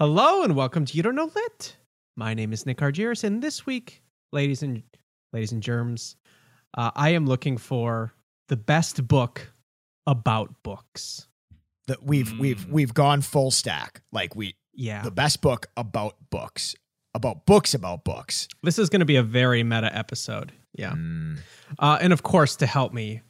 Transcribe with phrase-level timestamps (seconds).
[0.00, 1.76] Hello and welcome to You Don't Know Lit.
[2.16, 4.82] My name is Nick Argyris, and this week, ladies and
[5.34, 6.16] ladies and germs,
[6.76, 8.14] uh, I am looking for
[8.48, 9.52] the best book
[10.06, 11.26] about books.
[11.86, 14.00] That we've we've we've gone full stack.
[14.10, 16.74] Like we Yeah, the best book about books.
[17.12, 18.48] About books about books.
[18.62, 20.52] this is going to be a very meta episode.
[20.78, 21.38] Yeah, Mm.
[21.78, 23.20] uh, and of course, to help me,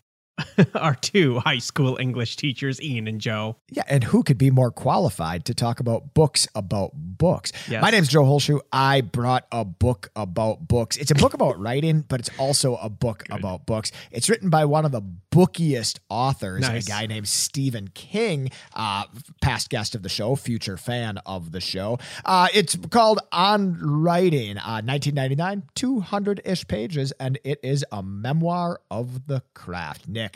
[0.74, 3.56] our two high school English teachers, Ian and Joe.
[3.70, 7.52] Yeah, and who could be more qualified to talk about books about books?
[7.68, 7.82] Yes.
[7.82, 8.60] My name's Joe Holshoe.
[8.72, 10.96] I brought a book about books.
[10.96, 13.92] It's a book about writing, but it's also a book about books.
[14.10, 16.86] It's written by one of the bookiest authors, Nice.
[16.86, 19.04] a guy named Stephen King, uh,
[19.40, 21.98] past guest of the show, future fan of the show.
[22.24, 28.80] Uh, it's called On Writing, uh, 1999, 200 ish pages, and it is a memoir
[28.90, 30.08] of the craft.
[30.08, 30.29] Nick,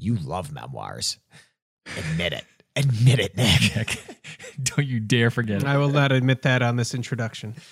[0.00, 1.18] you love memoirs.
[1.96, 2.44] Admit it.
[2.76, 3.60] Admit it, Nick.
[3.76, 3.98] Nick.
[4.62, 5.68] Don't you dare forget it.
[5.68, 7.54] I will not admit that on this introduction.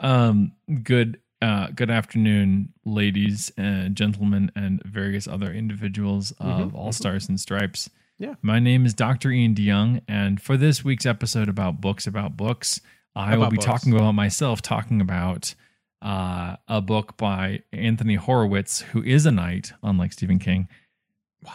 [0.00, 6.88] Um, good uh, good afternoon, ladies and gentlemen, and various other individuals of Mhm, All
[6.88, 6.94] mhm.
[6.94, 7.90] Stars and Stripes.
[8.18, 8.34] Yeah.
[8.40, 9.30] My name is Dr.
[9.30, 12.80] Ian DeYoung, and for this week's episode about books about books,
[13.14, 13.66] I will be books.
[13.66, 15.54] talking about myself, talking about
[16.00, 20.68] uh, a book by Anthony Horowitz, who is a knight, unlike Stephen King.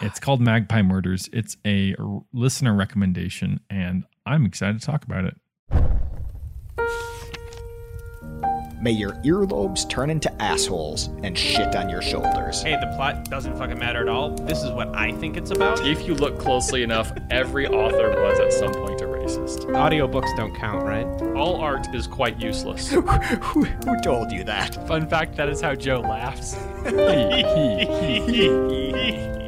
[0.01, 1.29] It's called Magpie Murders.
[1.33, 5.35] It's a r- listener recommendation, and I'm excited to talk about it.
[8.81, 12.61] May your earlobes turn into assholes and shit on your shoulders.
[12.61, 14.29] Hey, the plot doesn't fucking matter at all.
[14.29, 15.85] This is what I think it's about.
[15.85, 19.65] If you look closely enough, every author was at some point a racist.
[19.65, 21.05] Audiobooks don't count, right?
[21.35, 22.89] All art is quite useless.
[22.89, 24.87] who, who told you that?
[24.87, 26.55] Fun fact that is how Joe laughs.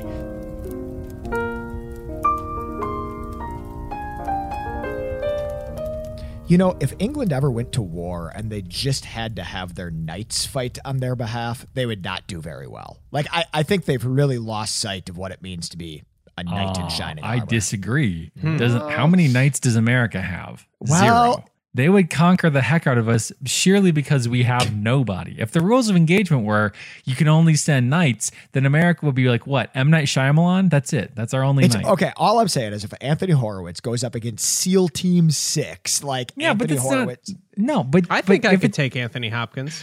[6.52, 9.90] You know, if England ever went to war and they just had to have their
[9.90, 13.00] knights fight on their behalf, they would not do very well.
[13.10, 16.04] Like, I, I think they've really lost sight of what it means to be
[16.38, 17.46] a knight in Ah, shining I armor.
[17.46, 18.32] disagree.
[18.42, 18.58] Hmm.
[18.58, 20.68] Doesn't how many knights does America have?
[20.82, 21.00] Well-
[21.36, 21.46] Zero.
[21.74, 25.40] They would conquer the heck out of us sheerly because we have nobody.
[25.40, 26.74] If the rules of engagement were
[27.06, 29.72] you can only send knights, then America would be like what?
[29.74, 30.70] M Night Shyamalan?
[30.70, 31.16] That's it.
[31.16, 31.86] That's our only It's, knight.
[31.86, 36.34] okay, all I'm saying is if Anthony Horowitz goes up against SEAL Team 6, like
[36.36, 37.34] Yeah, but Anthony that's not- Horowitz.
[37.56, 39.82] No, but I think but I could it- take Anthony Hopkins.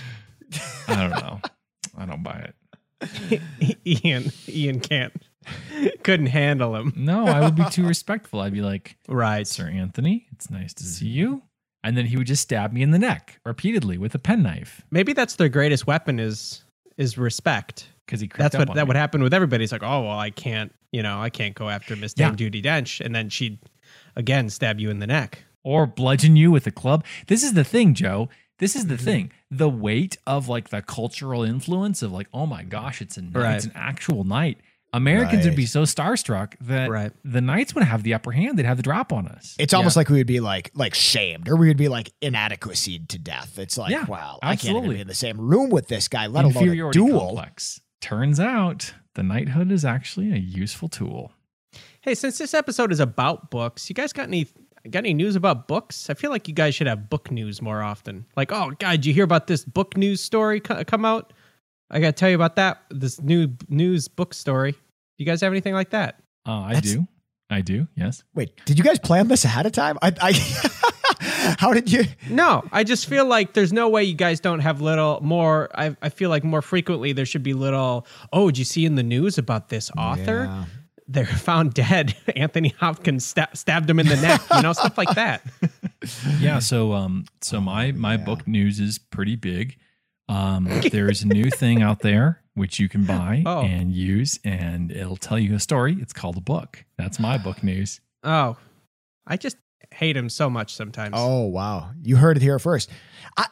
[0.89, 1.41] I don't know.
[1.97, 2.51] I don't buy
[3.01, 3.43] it.
[4.05, 5.13] Ian, Ian can't,
[6.03, 6.93] couldn't handle him.
[6.97, 8.41] No, I would be too respectful.
[8.41, 9.47] I'd be like, Right.
[9.47, 11.43] Sir Anthony, it's nice to see you.
[11.85, 15.13] And then he would just stab me in the neck repeatedly with a penknife Maybe
[15.13, 16.65] that's their greatest weapon is
[16.97, 17.89] is respect.
[18.05, 18.89] because he that's what that me.
[18.89, 19.63] would happen with everybody.
[19.65, 22.31] It's like, oh well, I can't, you know, I can't go after Miss Yeah.
[22.35, 23.59] Dame Judi Dench, and then she'd
[24.17, 25.45] again stab you in the neck.
[25.65, 27.05] or bludgeon you with a club.
[27.27, 28.29] This is the thing, Joe.
[28.59, 29.05] This is the Mm-hmm.
[29.05, 29.33] thing.
[29.51, 33.37] The weight of like the cultural influence of like, oh my gosh, it's a knight,
[33.37, 33.55] Right.
[33.57, 34.59] it's an actual knight.
[34.93, 37.13] Americans would be so starstruck that Right.
[37.25, 38.59] the knights would have the upper hand.
[38.59, 39.55] They'd have the drop on us.
[39.59, 43.01] It's almost like we would be like like shamed, or we would be like inadequacy
[43.09, 43.59] to death.
[43.59, 46.27] It's like, Yeah, wow, I can't even be in the same room with this guy,
[46.27, 47.21] let alone a Inferiority duel.
[47.21, 47.81] complex.
[48.01, 51.33] Turns out the knighthood is actually a useful tool.
[52.01, 54.47] Hey, since this episode is about books, you guys got any
[54.91, 56.09] got any news about books?
[56.09, 58.25] I feel like you guys should have book news more often.
[58.37, 61.35] Like, oh God, did you hear about this book news story co- come out?
[61.91, 62.83] I got to tell you about that.
[62.91, 64.75] This new news book story.
[65.17, 66.21] You guys have anything like that?
[66.47, 67.07] Uh, I That's- do.
[67.51, 67.89] I do.
[67.97, 68.25] Yes.
[68.35, 69.97] Wait, did you guys plan this ahead of time?
[70.03, 70.33] I, I
[71.59, 72.05] how did you?
[72.29, 75.71] No, I just feel like there's no way you guys don't have little more.
[75.75, 78.07] I, I feel like more frequently there should be little.
[78.35, 80.45] Oh, did you see in the news about this author?
[80.45, 80.65] Yeah.
[81.11, 82.15] They're found dead.
[82.37, 84.43] Anthony Hopkins sta- stabbed him in the neck.
[84.55, 85.43] You know, stuff like that.
[86.39, 86.61] Yeah.
[86.61, 88.25] So um so my my yeah.
[88.25, 89.77] book news is pretty big.
[90.29, 93.63] Um there's a new thing out there which you can buy Oh.
[93.63, 95.97] and use and it'll tell you a story.
[96.01, 96.85] It's called a book.
[96.97, 98.01] That's my book news.
[98.25, 98.57] Oh,
[99.27, 99.57] I just
[99.95, 101.15] hate him so much sometimes.
[101.17, 102.91] Oh wow, you heard it here first.
[103.37, 103.47] I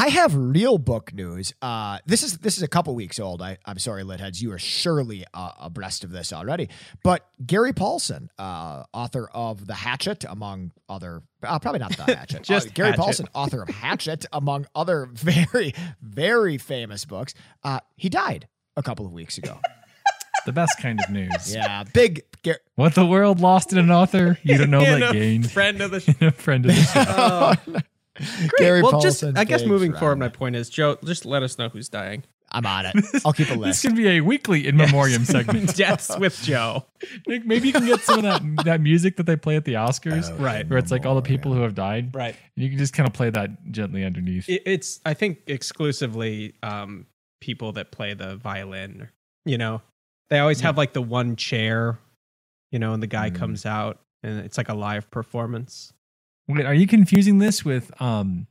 [0.00, 1.52] I have real book news.
[1.60, 3.42] Uh, this is this is a couple weeks old.
[3.42, 4.40] I, I'm sorry, Litheads.
[4.40, 6.68] You are surely uh, abreast of this already.
[7.02, 12.44] But Gary Paulsen, uh, author of The Hatchet, among other, uh, probably not The Hatchet.
[12.44, 13.02] Just Uh, Gary Hatchet.
[13.02, 17.34] Paulsen, author of Hatchet, among other very very famous books.
[17.64, 18.46] Uh, he died
[18.76, 19.58] a couple of weeks ago.
[20.46, 21.52] The best kind of news.
[21.52, 22.22] yeah, big.
[22.44, 25.80] Gar- What the world lost in an author, you don't know And that gained friend
[25.80, 26.12] of the show.
[26.20, 27.80] a friend of the show.
[28.20, 29.02] Oh, Gary well, Paulsen.
[29.02, 30.00] just I guess moving friend.
[30.00, 32.24] forward, my point is, Joe, just let us know who's dying.
[32.50, 32.94] I'm on it.
[33.26, 33.82] I'll keep a list.
[33.82, 35.76] This can be a weekly in memoriam segment.
[35.76, 36.86] Deaths with Joe.
[37.26, 39.74] Nick, maybe you can get some of that that music that they play at the
[39.74, 40.66] Oscars, Oh, Right.
[40.66, 42.14] where it's like all the people who have died.
[42.14, 42.34] Right.
[42.56, 44.48] And you can just kind of play that gently underneath.
[44.48, 47.06] It, it's I think exclusively um,
[47.42, 49.08] people that play the violin.
[49.44, 49.82] You know,
[50.30, 51.98] they always have like the one chair.
[52.72, 53.34] You know, and the guy Mm.
[53.36, 55.92] comes out, and it's like a live performance.
[56.48, 58.46] Wait, are you confusing this with um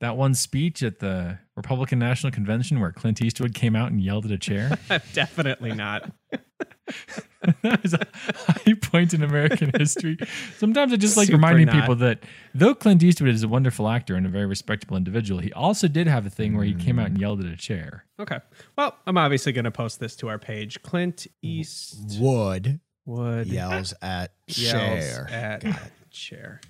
[0.00, 4.24] that one speech at the Republican National Convention where Clint Eastwood came out and yelled
[4.24, 4.76] at a chair?
[5.12, 6.10] Definitely not.
[7.62, 10.16] that is a high point in American history.
[10.58, 11.74] Sometimes I just like Super reminding not.
[11.80, 12.24] people that
[12.54, 16.06] though Clint Eastwood is a wonderful actor and a very respectable individual, he also did
[16.08, 18.04] have a thing where he came out and yelled at a chair.
[18.18, 18.38] Okay.
[18.76, 20.82] Well, I'm obviously going to post this to our page.
[20.82, 25.28] Clint Eastwood Wood yells at yells chair.
[25.30, 25.80] at Got
[26.10, 26.60] chair.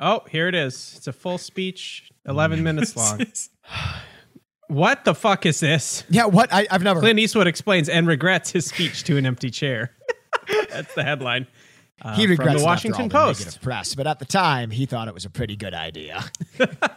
[0.00, 0.94] Oh, here it is.
[0.96, 3.22] It's a full speech, 11 minutes long.
[4.68, 6.04] What the fuck is this?
[6.08, 6.52] Yeah, what?
[6.52, 7.00] I, I've never.
[7.00, 9.90] Clint Eastwood explains and regrets his speech to an empty chair.
[10.70, 11.46] That's the headline.
[12.02, 13.40] Uh, he regrets from it the after Washington all the Post.
[13.40, 16.24] negative press, but at the time he thought it was a pretty good idea.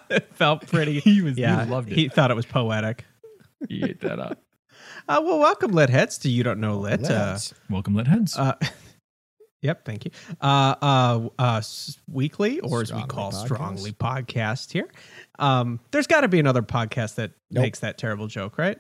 [0.10, 1.00] It felt pretty.
[1.02, 1.96] He was- he yeah, loved it.
[1.96, 3.04] He thought it was poetic.
[3.68, 4.40] He ate that up.
[5.10, 7.04] Uh, well, welcome, lit heads, to You Don't Know Lit.
[7.04, 8.38] Uh, Let's- Welcome, Lit Heads.
[8.38, 8.54] Uh,
[9.64, 10.12] yep, thank you.
[10.40, 11.62] Uh, uh, uh,
[12.08, 13.46] weekly, or as we call Podcast.
[13.46, 14.88] strongly podcast here.
[15.40, 17.64] Um, there's got to be another podcast that Nope.
[17.64, 18.78] makes that terrible joke, right?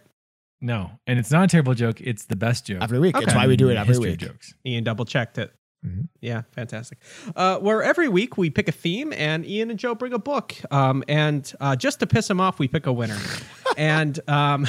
[0.61, 1.99] no, and it's not a terrible joke.
[1.99, 2.81] It's the best joke.
[2.81, 3.17] every week.
[3.17, 3.35] It's Okay.
[3.35, 4.19] why we do it every history week.
[4.19, 4.53] jokes.
[4.65, 5.51] Ian double checked it.
[5.85, 6.07] Mhm.
[6.21, 6.99] Yeah, fantastic.
[7.35, 10.55] Uh, where every week we pick a theme, and Ian and Joe bring a book.
[10.71, 13.17] Um, and uh, just to piss him off, we pick a winner.
[13.77, 14.65] and um,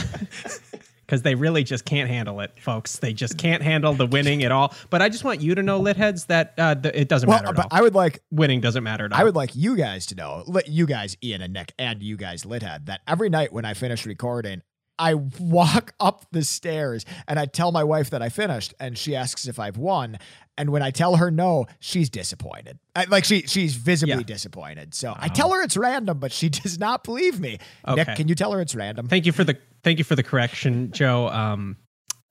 [1.07, 2.97] because they really just can't handle it, folks.
[2.97, 4.75] They just can't handle the winning at all.
[4.91, 7.39] But I just want you to know, lit heads, that uh, the, it doesn't Well,
[7.39, 7.79] matter at but all.
[7.79, 9.21] I would like winning doesn't matter at all.
[9.21, 12.17] I would like you guys to know, let you guys, Ian and Nick, and you
[12.17, 14.63] guys, Lithead, that every night when I finish recording,
[14.97, 19.17] I walk up the stairs and I tell my wife that I finished, and she
[19.17, 20.19] asks if I've won.
[20.57, 22.79] And when I tell her no, she's disappointed.
[22.95, 24.23] I, like she she's visibly Yeah.
[24.23, 24.95] disappointed.
[24.95, 27.59] So I tell her it's random, but she does not believe me.
[27.95, 29.09] Nick, can you tell her it's random?
[29.09, 31.29] Thank you for the thank you for the correction, Joe.
[31.29, 31.77] Um,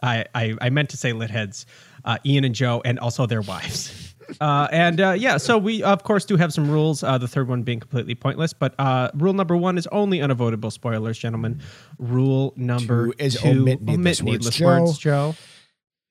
[0.01, 1.65] I I, I meant to say lit heads,
[2.05, 4.09] uh, Ian and Joe, and also their wives.
[4.39, 7.03] Uh, and uh, yeah, so we of course do have some rules.
[7.03, 10.71] Uh, the third one being completely pointless, but uh, rule number one is only unavoidable
[10.71, 11.61] spoilers, gentlemen.
[11.99, 14.65] Rule number Two is two, omit needless words, Joe.
[14.85, 15.35] words, Joe.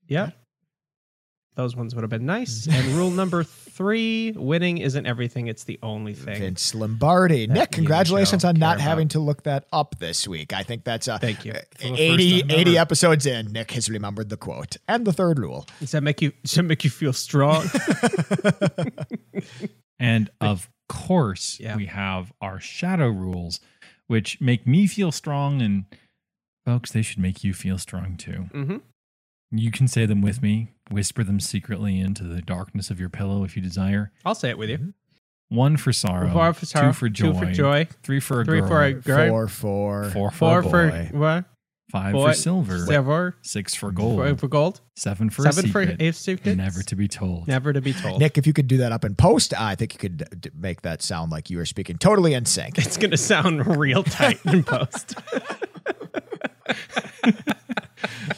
[0.09, 0.37] Yep.
[1.55, 2.67] Those ones would have been nice.
[2.71, 6.39] And rule number three: winning isn't everything; it's the only thing.
[6.39, 7.47] Vince Lombardi.
[7.47, 9.11] That Nick, congratulations on not having about.
[9.13, 10.53] to look that up this week.
[10.55, 11.53] I think that's uh, Thank you.
[11.53, 12.81] For the first 80, time 80 ever.
[12.81, 13.53] episodes in.
[13.53, 15.67] Nick has remembered the quote and the third rule.
[15.81, 16.33] Does that make you?
[16.43, 17.65] Does that make you feel strong?
[19.99, 21.77] And of course, Yeah.
[21.77, 23.61] we have our shadow rules,
[24.09, 25.63] which make me feel strong.
[25.63, 25.85] And
[26.67, 28.47] folks, they should make you feel strong too.
[28.53, 28.77] mm-hmm.
[29.55, 33.45] You can say them with me, whisper them secretly into the darkness of your pillow
[33.45, 34.11] if you desire.
[34.25, 34.79] I'll say it with you.
[34.79, 35.57] Mm-hmm.
[35.57, 38.45] One for sorrow, Four for sorrow, two for joy, two for joy, three for a
[38.47, 41.45] three girl, for a girl, Four, four, four for four for, a for boy, what?
[41.91, 45.73] five boy, for silver, Seven six for for, gold, for gold, seven for seven a
[45.73, 47.47] for a secret, never to be told.
[47.49, 48.19] never to be told.
[48.21, 50.51] Nick, if you could do that up in post, I think you could d- d-
[50.59, 52.79] make that sound like you were speaking totally in sync.
[52.79, 55.17] It's gonna sound real tight in post.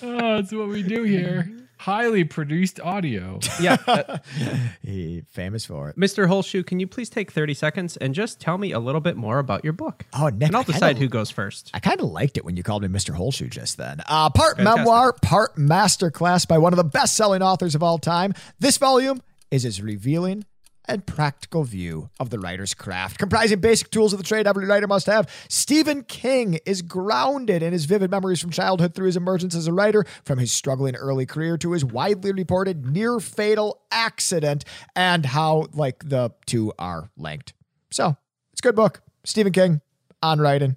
[0.02, 1.50] oh, it's what we do here.
[1.76, 3.40] Highly produced audio.
[3.60, 4.18] yeah, uh,
[4.82, 5.96] He famous for it.
[5.96, 6.28] Mr.
[6.28, 9.38] Holshoe, can you please take thirty seconds and just tell me a little bit more
[9.38, 10.06] about your book?
[10.14, 11.70] Oh, Nick, and I'll I kinda- decide who goes first.
[11.74, 13.12] I kind of liked it when you called me Mr.
[13.14, 14.00] Holshoe just then.
[14.06, 14.78] Uh, part Fantastic.
[14.78, 18.32] memoir, part masterclass by one of the best selling authors of all time.
[18.60, 20.44] This volume is as revealing
[20.86, 24.86] and practical view of the writer's craft, comprising basic tools of the trade every writer
[24.86, 25.28] must have.
[25.48, 29.72] Stephen King is grounded in his vivid memories from childhood through his emergence as a
[29.72, 34.64] writer, from his struggling early career to his widely reported near fatal accident,
[34.94, 37.52] and how, like, the two are linked.
[37.90, 38.16] So,
[38.52, 39.00] it's a good book.
[39.24, 39.80] Stephen King
[40.22, 40.76] on writing.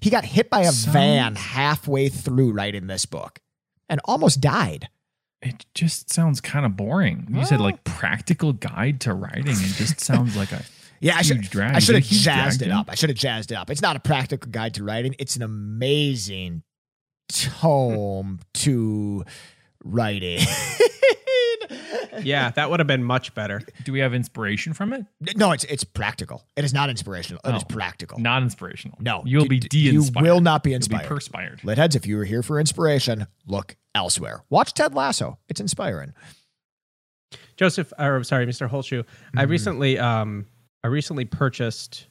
[0.00, 3.40] He got hit by a van halfway through writing this book
[3.88, 4.88] and almost died.
[5.42, 7.26] It just sounds kind of boring.
[7.30, 9.56] You said like practical guide to writing.
[9.56, 10.62] It just sounds like a
[11.00, 11.74] Yeah, I should, drag.
[11.74, 12.90] I should have jazzed drag, it up.
[12.90, 13.70] I should have jazzed it up.
[13.70, 15.16] It's not a practical guide to writing.
[15.18, 16.62] It's an amazing
[17.30, 19.24] tome to
[19.82, 20.40] writing.
[22.22, 23.62] Yeah, that would have been much better.
[23.84, 25.04] Do we have inspiration from it?
[25.36, 26.44] no, it's it's practical.
[26.56, 27.40] It is not inspirational.
[27.44, 28.18] It is Oh, practical.
[28.18, 28.98] Not inspirational.
[29.00, 30.22] No, You'll you- be you de-inspired.
[30.24, 31.02] will not be You'll inspired.
[31.02, 31.60] be perspired.
[31.62, 34.42] Litheads, if you were here for inspiration, look elsewhere.
[34.50, 35.38] Watch Ted Lasso.
[35.48, 36.12] It's inspiring.
[37.56, 38.66] Joseph, or sorry, Mr.
[38.68, 39.02] Holshoe.
[39.36, 40.46] I recently, um,
[40.82, 42.06] I recently purchased.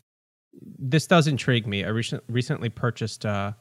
[0.62, 1.84] This does intrigue me.
[1.84, 3.54] I recent, recently purchased uh,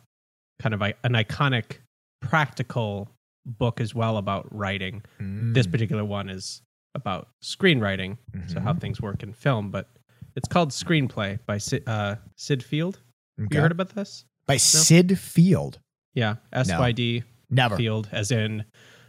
[0.61, 1.79] kind of a, an iconic
[2.21, 3.09] practical
[3.49, 5.03] book as well about writing.
[5.19, 5.71] This Mm.
[5.71, 6.63] particular one is
[6.95, 8.81] about screenwriting, so how Mhm.
[8.81, 9.71] things work in film.
[9.71, 9.89] But
[10.37, 13.01] it's called Screenplay by Syd, uh, Syd Field.
[13.41, 13.57] Okay.
[13.57, 14.25] You heard about this?
[14.47, 15.79] By Syd Field.
[16.15, 17.77] Yeah, S Y D Never.
[17.77, 18.65] Field, as in,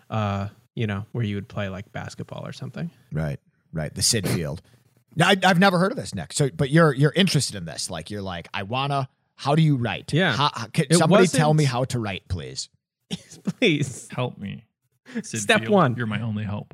[0.10, 2.92] uh, you know, where you would play like basketball or something.
[3.12, 3.40] Right.
[3.74, 3.94] Right.
[3.94, 4.62] The Syd Field.
[5.16, 6.34] Now, I, I've never heard of this, Nick.
[6.34, 7.90] So, but you're you're interested in this.
[7.90, 9.10] Like, you're like, I wanna.
[9.36, 10.12] How do you write?
[10.14, 10.36] Yeah.
[10.36, 12.70] How, how- can somebody tell me how to write, please?
[13.60, 14.08] Please.
[14.12, 14.66] Help me.
[15.24, 15.96] Sid Step Field, one.
[15.96, 16.74] You're my only hope.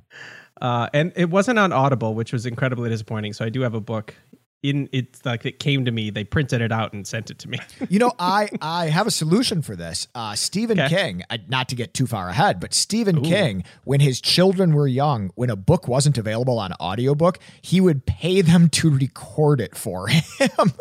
[0.62, 3.34] Uh, and it wasn't on Audible, which was incredibly disappointing.
[3.34, 4.14] So I do have a book.
[4.64, 6.10] In it's like it came to me.
[6.10, 7.60] They printed it out and sent it to me.
[7.90, 10.08] You know, I I have a solution for this.
[10.16, 10.90] Uh, Stephen Okay.
[10.90, 13.30] King, uh, not to get too far ahead, but Stephen Ooh.
[13.30, 18.08] King, when his children were young, when a book wasn't available on audiobook, he would
[18.08, 20.72] pay them to record it for him.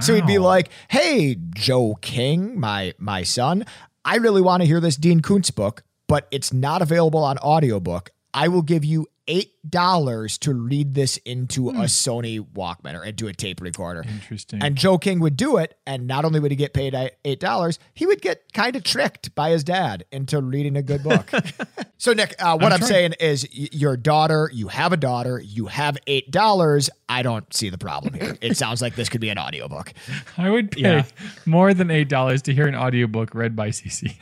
[0.00, 3.64] so he'd be like, "Hey, Joe King, my my son,
[4.06, 8.10] I really want to hear this Dean Koontz book, but it's not available on audiobook.
[8.34, 13.26] I will give you." Eight dollars to read this into a Sony Walkman or into
[13.26, 14.04] a tape recorder.
[14.06, 14.62] Interesting.
[14.62, 17.78] And Joe King would do it, and not only would he get paid eight dollars,
[17.94, 21.30] he would get kind of tricked by his dad into reading a good book.
[21.96, 25.40] so, Nick, uh, what I'm, I'm saying is, y- your daughter, you have a daughter,
[25.42, 26.90] you have eight dollars.
[27.08, 28.36] I don't see the problem here.
[28.42, 29.94] It sounds like this could be an audiobook.
[30.36, 31.04] I would pay Yeah.
[31.46, 34.12] more than eight dollars to hear an audiobook read by CC.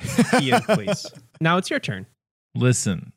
[0.40, 1.11] Ian, please.
[1.40, 2.07] Now it's your turn.
[2.54, 3.12] listen,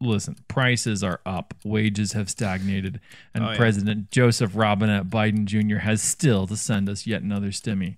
[0.00, 0.36] listen.
[0.48, 3.00] Prices are up, wages have stagnated,
[3.34, 3.56] and Oh, yeah.
[3.56, 5.78] President Joseph Robinette Biden Jr.
[5.78, 7.96] has still to send us yet another stimmy.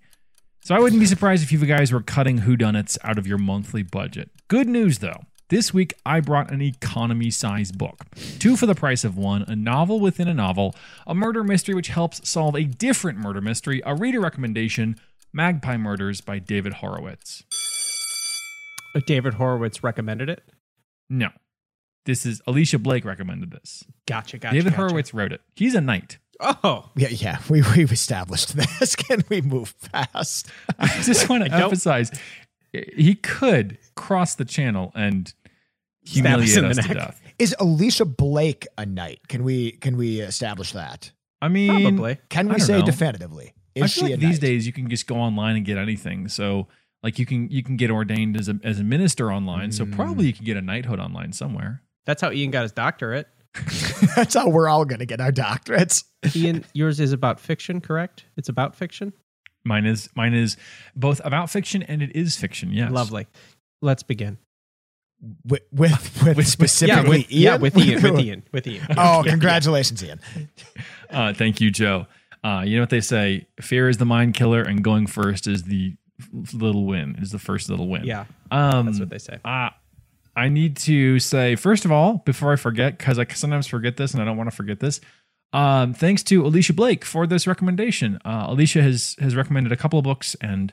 [0.65, 3.83] So I wouldn't be surprised if you guys were cutting whodunits out of your monthly
[3.83, 4.31] budget.
[4.49, 5.23] Good news though.
[5.49, 8.07] This week, I brought an economy sized book.
[8.39, 10.75] Two for the price of one, a novel within a novel,
[11.07, 14.97] a murder mystery which helps solve a different murder mystery, a reader recommendation
[15.33, 17.43] Magpie Murders by David Horowitz.
[18.95, 20.43] Uh, David Horowitz recommended it.
[21.11, 21.29] No.
[22.05, 23.85] This is Alicia Blake recommended this.
[24.07, 24.39] Gotcha.
[24.39, 24.55] Gotcha.
[24.55, 24.77] David gotcha.
[24.77, 25.41] Horowitz wrote it.
[25.55, 26.19] He's a knight.
[26.41, 28.97] Oh, Yeah, yeah, we we've established this.
[28.97, 30.49] Can we move fast?
[30.79, 32.11] I just want to emphasize
[32.73, 35.33] he could cross the channel and
[36.05, 36.97] humiliate us to neck.
[36.97, 37.21] death.
[37.39, 39.21] Is Alicia Blake a knight?
[39.29, 41.13] Can we can we establish that?
[41.41, 42.19] I mean, probably.
[42.29, 42.87] Can I we don't say know.
[42.87, 43.55] definitively?
[43.75, 44.49] Is I she feel a like these knight?
[44.49, 46.29] days you can just go online and get anything.
[46.29, 46.67] So
[47.05, 49.71] like you can you can get ordained as a as a minister online.
[49.73, 49.95] So Mm.
[49.95, 51.83] probably you can get a knighthood online somewhere.
[52.07, 53.29] That's how Ian got his doctorate.
[54.17, 56.05] That's how we're all gonna get our doctorates.
[56.35, 58.25] Ian, yours is about fiction, correct?
[58.37, 59.13] It's about fiction.
[59.65, 60.57] Mine is mine is
[60.97, 62.73] both about fiction and it is fiction.
[62.73, 62.91] Yes.
[62.91, 63.27] Lovely.
[63.81, 64.39] Let's begin.
[65.47, 68.03] With with, with, with- specifically yeah, with, yeah, Ian?
[68.03, 68.03] with Ian.
[68.03, 68.43] With Ian.
[68.53, 68.87] With Ian.
[68.97, 70.21] Oh, Yeah, congratulations, Ian.
[71.11, 72.07] Uh, thank you, Joe.
[72.43, 73.47] Uh, you know what they say?
[73.61, 75.95] Fear is the mind killer, and going first is the
[76.53, 77.15] little win.
[77.21, 78.03] Is the first little win.
[78.05, 79.39] Yeah, Um, that's what they say.
[79.45, 79.71] Uh,
[80.35, 84.15] I need to say, first of all, before I forget, because I sometimes forget this
[84.15, 85.01] and I don't want to forget this.
[85.53, 88.19] Um, thanks to Alicia Blake for this recommendation.
[88.25, 90.73] Uh, Alicia has has recommended a couple of books, and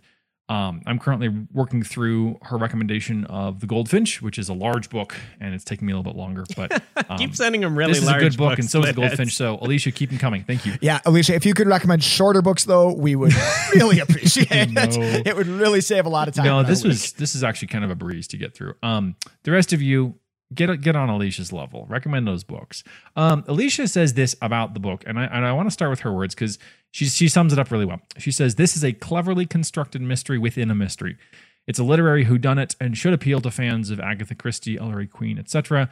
[0.50, 5.16] um, I'm currently working through her recommendation of The Goldfinch, which is a large book,
[5.40, 6.44] and it's taking me a little bit longer.
[6.56, 8.88] But um, Keep sending him really this is a large good book, and so is
[8.88, 9.36] The Goldfinch.
[9.36, 10.44] So, Alicia, keep them coming.
[10.44, 10.74] Thank you.
[10.82, 13.34] Yeah, Alicia, if you could recommend shorter books, though, we would
[13.76, 14.72] really appreciate it.
[14.72, 14.88] No.
[14.90, 16.46] It would really save a lot of time.
[16.46, 16.90] No, in our this week.
[16.90, 18.74] was this is actually kind of a breeze to get through.
[18.82, 20.16] Um, the rest of you
[20.54, 21.86] get get on Alicia's level.
[21.90, 22.84] Recommend those books.
[23.16, 26.02] Um, Alicia says this about the book, and I and I want to start with
[26.02, 26.58] her words because
[26.92, 28.02] she she sums it up really well.
[28.18, 31.18] She says this is a cleverly constructed mystery within a mystery.
[31.68, 35.90] It's a literary whodunit and should appeal to fans of Agatha Christie, Ellery Queen, etc.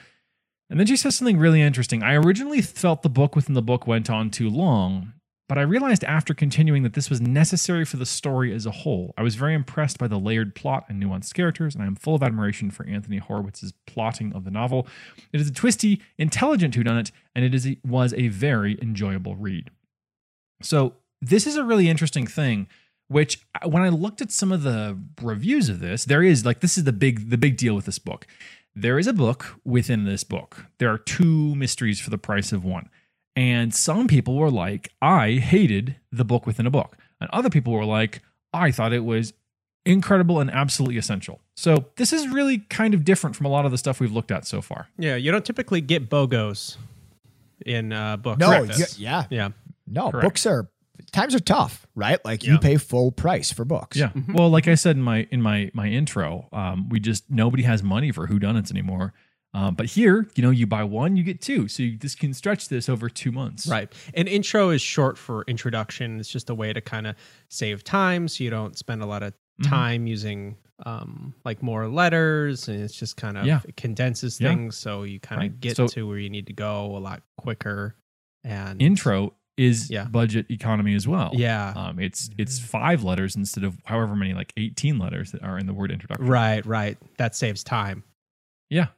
[0.69, 2.03] And then she says something really interesting.
[2.03, 5.13] I originally felt the book within the book went on too long,
[5.47, 9.13] but I realized after continuing that this was necessary for the story as a whole.
[9.17, 12.15] I was very impressed by the layered plot and nuanced characters, and I am full
[12.15, 14.87] of admiration for Anthony Horowitz's plotting of the novel.
[15.31, 19.71] It is a twisty, intelligent whodunit, and it is a, was a very enjoyable read.
[20.61, 22.67] So this is a really interesting thing.
[23.09, 26.77] Which, when I looked at some of the reviews of this, there is like this
[26.77, 28.27] is the big the big deal with this book.
[28.75, 30.65] There is a book within this book.
[30.77, 32.89] There are two mysteries for the price of one.
[33.37, 36.97] And some people were like, I hated the book within a book.
[37.21, 39.31] And other people were like, I thought it was
[39.85, 41.39] incredible and absolutely essential.
[41.55, 44.31] So this is really kind of different from a lot of the stuff we've looked
[44.31, 44.87] at so far.
[44.97, 46.77] Yeah, you don't typically get bogos
[47.63, 48.39] in uh, books.
[48.39, 49.49] no, y- yeah, yeah.
[49.85, 50.09] no.
[50.09, 50.23] Correct.
[50.23, 50.69] Books are
[51.11, 52.23] times are tough, right?
[52.25, 53.97] Like you pay full price for books.
[53.97, 54.11] Yeah.
[54.33, 57.83] Well, like I said in my in my my intro, um, we just nobody has
[57.83, 59.13] money for whodunits anymore.
[59.57, 62.31] Um, but here, you know, you buy one, you get two, so you just can
[62.33, 63.65] stretch this over two months.
[63.67, 63.91] Right.
[64.13, 66.19] And intro is short for introduction.
[66.19, 67.15] It's just a way to kind of
[67.49, 69.69] save time so you don't spend a lot of Mhm.
[69.69, 73.61] time using um like more letters and it's just kind of Yeah.
[73.67, 74.49] it condenses Yeah.
[74.49, 75.59] things so you kind of Right.
[75.59, 77.95] get So- to where you need to go a lot quicker
[78.43, 80.03] and Intro is Yeah.
[80.05, 81.31] budget economy as well.
[81.33, 85.57] yeah Um, it's it's five letters instead of however many, like eighteen letters that are
[85.57, 86.27] in the word introduction.
[86.27, 88.03] right right that saves time
[88.69, 88.89] Yeah,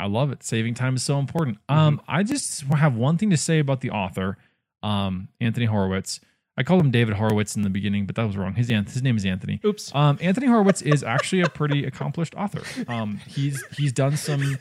[0.00, 0.42] I love it.
[0.42, 1.58] Saving time is so important.
[1.68, 1.78] Mm-hmm.
[1.78, 4.38] Um, I just have one thing to say about the author,
[4.82, 6.20] um, Anthony Horowitz.
[6.56, 8.54] I called him David Horowitz in the beginning, but that was wrong.
[8.54, 9.60] His his name is Anthony.
[9.64, 12.62] oops Um, Anthony Horowitz is actually a pretty accomplished author.
[12.86, 14.58] Um, he's he's done some.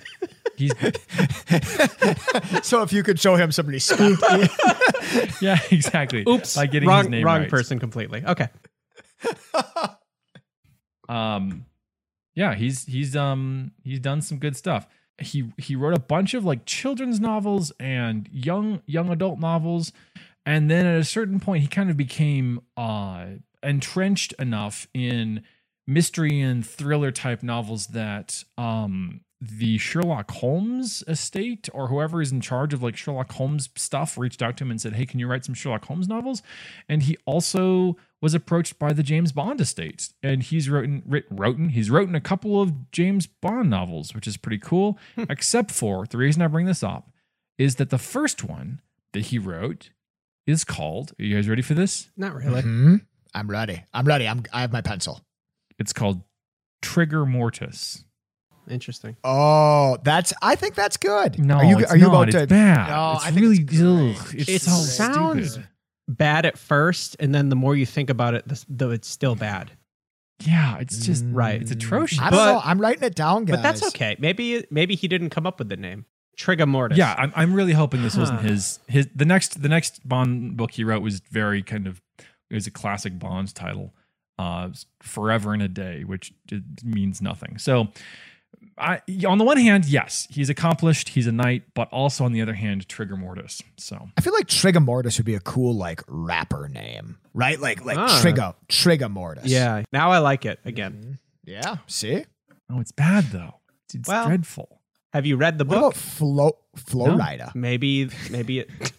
[0.56, 0.72] He's
[2.64, 4.22] so if you could show him some respect.
[5.42, 6.24] yeah, exactly.
[6.28, 7.50] oops by getting wrong his name wrong right.
[7.50, 8.50] person completely okay
[11.10, 11.66] um
[12.36, 14.88] yeah he's he's um he's done some good stuff
[15.22, 19.92] he he wrote a bunch of like children's novels and young young adult novels.
[20.46, 23.26] And then at a certain point he kind of became uh
[23.62, 25.44] entrenched enough in
[25.86, 32.42] mystery and thriller type novels that um the Sherlock Holmes estate or whoever is in
[32.42, 35.28] charge of like Sherlock Holmes stuff reached out to him and said, "Hey, can you
[35.28, 36.42] write some Sherlock Holmes novels?"
[36.90, 41.70] And he also was approached by the James Bond estate, and he's written, writ, written
[41.70, 44.98] he's written a couple of James Bond novels, which is pretty cool.
[45.18, 47.10] except for the reason I bring this up
[47.58, 48.82] is that the first one
[49.14, 49.92] that he wrote
[50.46, 51.14] is called.
[51.18, 52.10] Are you guys ready for this?
[52.18, 53.06] not really Mhm.
[53.34, 53.84] I'm ready.
[53.94, 54.28] I'm ready.
[54.28, 54.44] I'm.
[54.52, 55.22] I have my pencil.
[55.78, 56.24] It's called
[56.82, 58.04] Trigger Mortis.
[58.70, 60.32] Interesting Oh, that's.
[60.42, 61.40] I think that's good.
[61.40, 62.10] No, are you, it's are you not.
[62.10, 62.48] about it's to?
[62.48, 62.90] bad.
[62.90, 65.68] No, it's I think really it's ugh, it's It so sounds- stupid.
[66.08, 69.36] bad at first and then the more you think about it the, the it's still
[69.36, 69.72] bad
[70.42, 71.62] Yeah, it's just Right.
[71.62, 72.20] It's atrocious.
[72.20, 72.62] I don't But- know.
[72.64, 73.58] I'm writing it down, guys.
[73.58, 76.06] but that's okay maybe maybe he didn't come up with the name
[76.38, 80.08] trigger mortis Yeah, I'm, I'm really hoping this wasn't his his the next the next
[80.08, 82.02] Bond book he wrote was very kind of
[82.50, 83.94] it was a classic Bond title,
[84.40, 84.70] uh,
[85.04, 86.34] Forever and a Day, which
[86.84, 87.60] means nothing.
[87.60, 87.90] So,
[88.80, 92.42] I on the one hand, yes, he's accomplished, he's a knight, but also on the
[92.42, 93.62] other hand, Trigger Mortis.
[93.78, 97.60] So I feel like Trigger Mortis would be a cool like rapper name, right?
[97.60, 98.20] Like like Ah.
[98.22, 99.46] Trigger Trigger Mortis.
[99.46, 101.18] yeah now i like it again Mhm.
[101.46, 101.78] Yeah.
[101.88, 102.26] See.
[102.70, 103.56] oh, it's bad though.
[103.86, 104.82] It's, it's Well, dreadful.
[105.14, 107.18] have you read the What book about Flo Flow No.
[107.18, 107.52] Rider?
[107.56, 108.70] maybe maybe it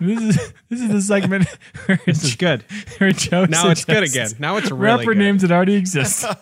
[0.00, 1.46] this is this is the segment
[1.86, 2.64] where, this is good
[2.98, 5.18] where Joe now it's good again now it's really rapper good.
[5.18, 6.24] names that already exist.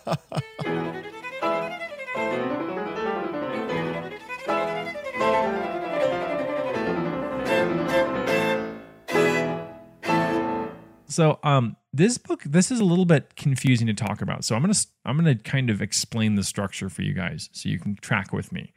[11.11, 14.44] So um this book this is a little bit confusing to talk about.
[14.44, 17.51] So I'm going to I'm going to kind of explain the structure for you guys
[17.53, 18.73] so you can track with me.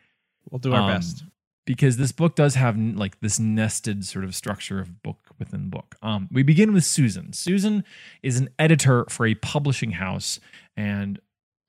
[0.50, 1.24] we'll do our Um, best
[1.66, 5.96] because this book does have like this nested sort of structure of book within book.
[6.02, 7.34] Um, we begin with Susan.
[7.34, 7.84] Susan
[8.22, 10.40] is an editor for a publishing house,
[10.76, 11.20] and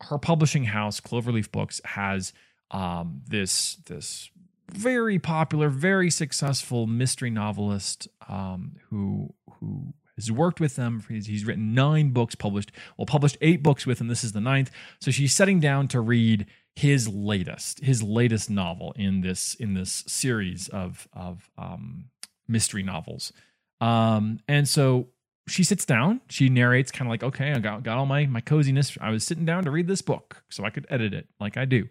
[0.03, 2.33] her publishing house, Cloverleaf Books, has
[2.71, 4.31] um, this this
[4.71, 11.05] very popular, very successful mystery novelist um, who who has worked with them.
[11.09, 14.09] He's, he's written nine books, published well, published eight books with him.
[14.09, 14.71] This is the ninth.
[15.01, 16.47] So she's setting down to read
[16.77, 22.07] his latest his latest novel in this in this series of of um,
[22.49, 23.33] mystery novels.
[23.81, 25.09] Um, and so
[25.47, 26.21] she sits down.
[26.29, 28.97] She narrates kind of like, okay, I got got all my my coziness.
[29.01, 31.65] I was sitting down to read this book so I could edit it like I
[31.65, 31.89] do.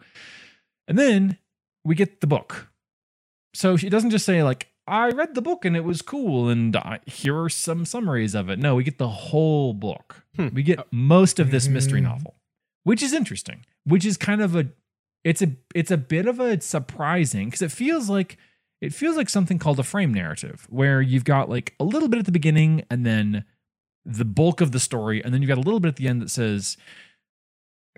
[0.88, 1.38] And then
[1.84, 2.70] we get the book.
[3.54, 6.76] So she doesn't just say like I read the book and it was cool and
[6.76, 8.60] I, here are some summaries of it.
[8.60, 10.26] No, we get the whole book.
[10.36, 10.50] Hmm.
[10.54, 12.06] We get most of this mystery Mm.
[12.06, 12.36] novel,
[12.84, 13.66] which is interesting.
[13.86, 14.68] Which is kind of a
[15.24, 18.38] it's a it's a bit of a surprising because it feels like
[18.82, 22.20] it feels like something called a frame narrative where you've got like a little bit
[22.20, 23.46] at the beginning and then
[24.06, 26.22] the bulk of the story and then you've got a little bit at the end
[26.22, 26.76] that says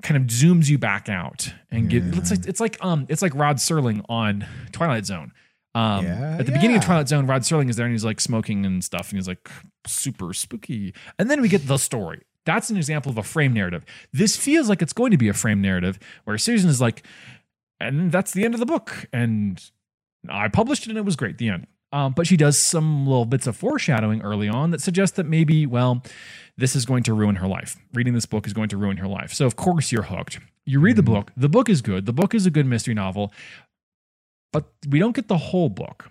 [0.03, 2.11] kind of zooms you back out and get Yeah.
[2.17, 5.31] it's like it's like um it's like Rod Serling on Twilight Zone.
[5.75, 6.83] Um Yeah, at the beginning of.
[6.85, 9.47] Twilight Zone, Rod Serling is there and he's like smoking and stuff and he's like
[9.85, 10.93] super spooky.
[11.19, 12.21] And then we get the story.
[12.45, 13.83] That's an example of a frame narrative.
[14.13, 17.05] This feels like it's going to be a frame narrative where Susan is like,
[17.79, 19.07] and that's the end of the book.
[19.11, 19.61] And
[20.29, 21.37] I published it and it was great.
[21.39, 21.67] The end.
[21.91, 25.65] Um, but she does some little bits of foreshadowing early on that suggest that maybe,
[25.65, 26.03] well,
[26.57, 27.77] this is going to ruin her life.
[27.93, 29.33] Reading this book is going to ruin her life.
[29.33, 30.39] So, of course, you're hooked.
[30.65, 31.05] You read the Mhm.
[31.05, 31.31] book.
[31.37, 32.05] The book is good.
[32.05, 33.31] The book is a good mystery novel,
[34.51, 36.09] but we don't get the whole book.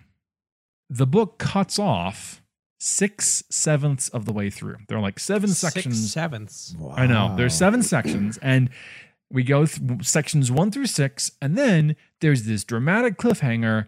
[0.89, 2.41] The book cuts off
[2.79, 4.77] six sevenths of the way through.
[4.87, 6.75] There are like seven Six sections sevenths.
[6.95, 7.27] I know.
[7.27, 7.35] Wow.
[7.35, 8.69] There's seven sections, and
[9.31, 13.87] we go through sections one through six, and then there's this dramatic cliffhanger,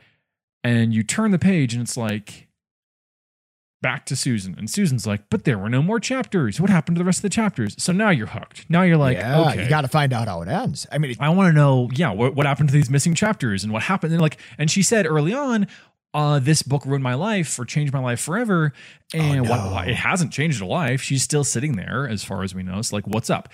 [0.64, 2.47] and you turn the page, and it's like,
[3.82, 4.56] back to Susan.
[4.58, 6.60] And Susan's like, but there were no more chapters.
[6.60, 7.76] What happened to the rest of the chapters?
[7.78, 8.70] So now you're hooked.
[8.70, 9.64] Now you're like, yeah, okay.
[9.64, 10.88] you got to find out how it ends.
[10.92, 13.64] I mean, it- I want to know, yeah, what, what happened to these missing chapters
[13.64, 14.14] and what happened.
[14.14, 15.68] And like, and she said early on,
[16.14, 18.74] uh, this book ruined my life or changed my life forever.
[19.14, 19.72] And Oh, no.
[19.72, 21.02] why- it hasn't changed her life.
[21.02, 22.80] She's still sitting there, as far as we know.
[22.80, 23.50] It's like, what's up?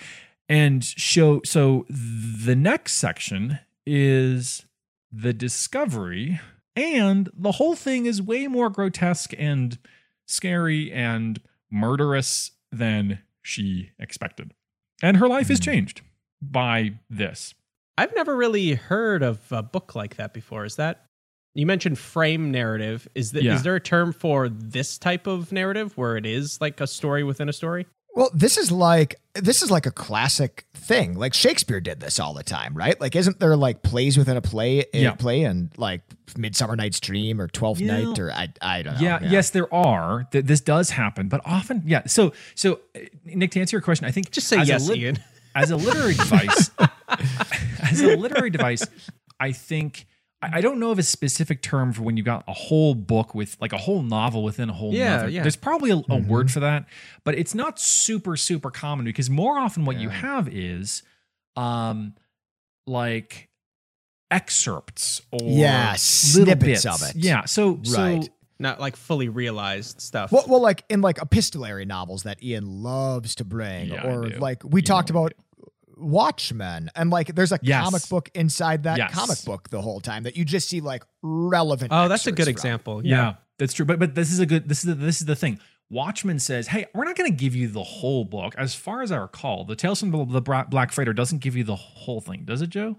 [0.48, 4.66] And show so the next section is
[5.12, 6.40] the discovery,
[6.76, 9.78] and the whole thing is way more grotesque and
[10.28, 11.40] scary and
[11.72, 14.52] murderous than she expected.
[15.02, 15.64] And her life is Hmm.
[15.64, 16.02] changed
[16.42, 17.54] by this.
[17.98, 20.66] I've never really heard of a book like that before.
[20.66, 21.06] Is that
[21.54, 23.08] you mentioned frame narrative?
[23.14, 23.58] Is that is Yeah.
[23.60, 27.50] there a term for this type of narrative where it is like a story within
[27.50, 27.86] a story?
[28.16, 31.16] Well, this is like this is like a classic thing.
[31.18, 33.00] Like Shakespeare did this all the time, right?
[33.02, 35.12] Like, isn't there like plays within a play, in a Yeah.
[35.14, 36.02] play, and like
[36.38, 38.00] Midsummer Night's Dream or Twelfth Yeah.
[38.04, 39.00] Night or I, I don't know.
[39.02, 40.28] yeah, yes, there are.
[40.32, 42.04] Th- This does happen, but often, yeah.
[42.06, 44.88] So, so uh, Nick, to answer your question, I think Just say as a yes,
[44.88, 45.20] lit- Ian.
[45.56, 46.70] as a literary device,
[47.82, 48.86] as a literary device,
[49.40, 50.06] I think
[50.44, 53.34] I I don't know of a specific term for when you've got a whole book
[53.34, 55.30] with like a whole novel within a whole Yeah, novel.
[55.30, 55.42] yeah.
[55.44, 56.28] There's probably a, a Mhm.
[56.28, 56.86] word for that,
[57.24, 61.04] but it's not super super common because more often what you have is
[61.56, 62.14] um
[62.88, 63.50] like
[64.32, 67.16] excerpts or Yeah, little snippets of it.
[67.16, 68.24] Yeah, so Right.
[68.26, 68.30] so
[68.60, 70.32] Not like fully realized stuff.
[70.32, 74.64] Well, well, like in like epistolary novels that Ian loves to bring, Yeah, or like
[74.64, 75.34] we You talked know about
[76.04, 77.84] Watchmen, and like there's a Yes.
[77.84, 79.14] comic book inside that Yes.
[79.14, 81.92] comic book the whole time that you just see like relevant.
[81.94, 82.52] oh, that's a good from.
[82.52, 83.06] example.
[83.06, 83.16] Yeah.
[83.16, 83.34] Yeah.
[83.60, 83.86] that's true.
[83.86, 85.60] But but this is a good this is the, this is the thing.
[85.90, 89.12] Watchmen says, "Hey, we're not going to give you the whole book." As far as
[89.12, 92.46] I recall, the Tales from the, the Black Freighter doesn't give you the whole thing,
[92.46, 92.98] does it, Joe?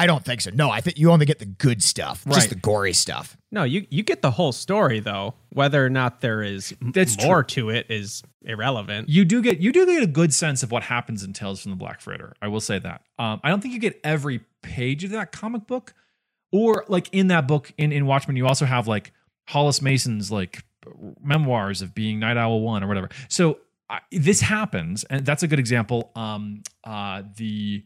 [0.00, 0.50] I don't think so.
[0.54, 2.34] No, I think you only get the good stuff, Right.
[2.36, 3.36] just the gory stuff.
[3.52, 5.34] No, you you get the whole story though.
[5.50, 9.08] Whether or not there is m- That's more to it is irrelevant.
[9.08, 11.70] You do get you do get a good sense of what happens in Tales from
[11.72, 12.34] the Black Freighter.
[12.40, 13.02] I will say that.
[13.18, 15.94] Um, I don't think you get every page of that comic book,
[16.52, 19.12] or like in that book in in Watchmen, you also have like
[19.48, 20.62] Hollis Mason's like
[21.22, 23.08] memoirs of being Nite Owl One or whatever.
[23.28, 23.58] So
[23.88, 26.12] I, this happens, and that's a good example.
[26.14, 27.84] Um, uh, the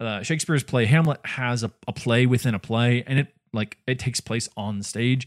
[0.00, 3.98] uh, Shakespeare's play Hamlet has a, a play within a play, and it like it
[3.98, 5.26] takes place on stage.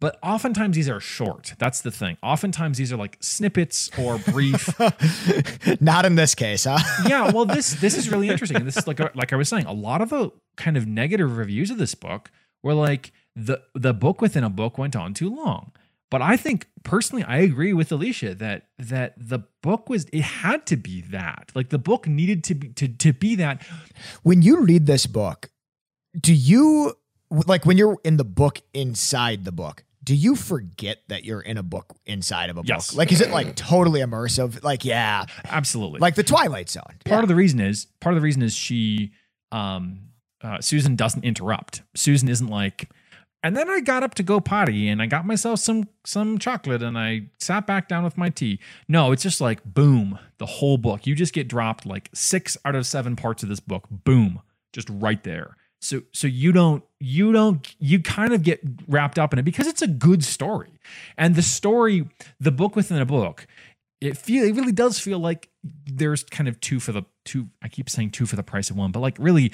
[0.00, 1.54] But oftentimes these are short.
[1.58, 2.18] That's the thing.
[2.22, 4.78] Oftentimes these are like snippets or brief.
[5.80, 6.78] Not in this case, huh?
[7.08, 8.64] yeah, well, this this is really interesting.
[8.64, 11.70] This is like like I was saying, a lot of the kind of negative reviews
[11.70, 12.30] of this book
[12.62, 15.72] were like the the book within a book went on too long.
[16.10, 20.64] But I think personally, I agree with Alicia that that the book was it had
[20.66, 23.62] to be that like the book needed to be to to be that.
[24.22, 25.50] when you read this book,
[26.18, 26.94] do you
[27.46, 29.84] like when you're in the book inside the book?
[30.02, 32.90] Do you forget that you're in a book inside of a Yes.
[32.92, 32.96] book?
[32.98, 34.62] Like, is it like totally immersive?
[34.64, 36.00] Like, yeah, Absolutely.
[36.00, 36.82] like the Twilight Zone.
[37.04, 39.12] part of the reason is part of the reason is she
[39.52, 40.00] um
[40.40, 41.82] uh, Susan doesn't interrupt.
[41.94, 42.88] Susan isn't like
[43.42, 46.82] and then I got up to go potty and I got myself some some chocolate
[46.82, 48.58] and I sat back down with my tea.
[48.88, 51.06] No, it's just like boom, the whole book.
[51.06, 53.86] You just get dropped like 6 out of 7 parts of this book.
[53.90, 55.56] Boom, just right there.
[55.80, 59.68] So so you don't you don't you kind of get wrapped up in it because
[59.68, 60.80] it's a good story.
[61.16, 62.08] And the story,
[62.40, 63.46] the book within a book,
[64.00, 65.48] it feel it really does feel like
[65.86, 68.76] there's kind of two for the two I keep saying two for the price of
[68.76, 69.52] one, but like really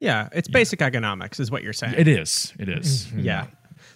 [0.00, 1.94] Yeah, it's basic economics, is what you're saying.
[1.96, 2.52] it is.
[2.58, 3.10] It is.
[3.12, 3.46] Yeah.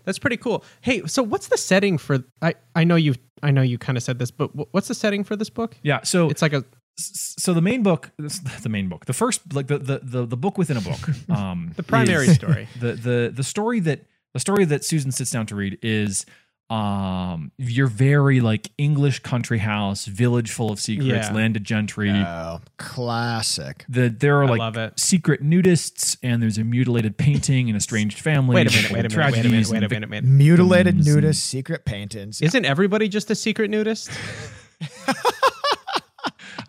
[0.04, 0.64] That's pretty cool.
[0.80, 4.02] Hey, so what's the setting for I I know you I know you kind of
[4.02, 5.76] said this, but what's the setting for this book?
[5.82, 6.02] Yeah.
[6.02, 6.64] So It's like a.
[6.96, 9.04] so the main book the main book.
[9.06, 11.00] The first like the the the, the book within a book.
[11.30, 12.66] Um the primary story.
[12.80, 16.26] the the the story that the story that Susan sits down to read is
[16.72, 21.32] um your very like English country house, village full of secrets, Yeah.
[21.32, 22.10] landed gentry.
[22.10, 23.84] Oh, classic.
[23.88, 24.98] the there are I like love it.
[24.98, 28.54] secret nudists and there's a mutilated painting and estranged family.
[28.56, 30.22] Wait a minute, wait a minute, wait a minute, tragedies wait a minute, wait a
[30.22, 30.24] minute.
[30.24, 32.40] Mutilated victims and- nudist secret paintings.
[32.40, 34.10] Isn't everybody just a secret nudist?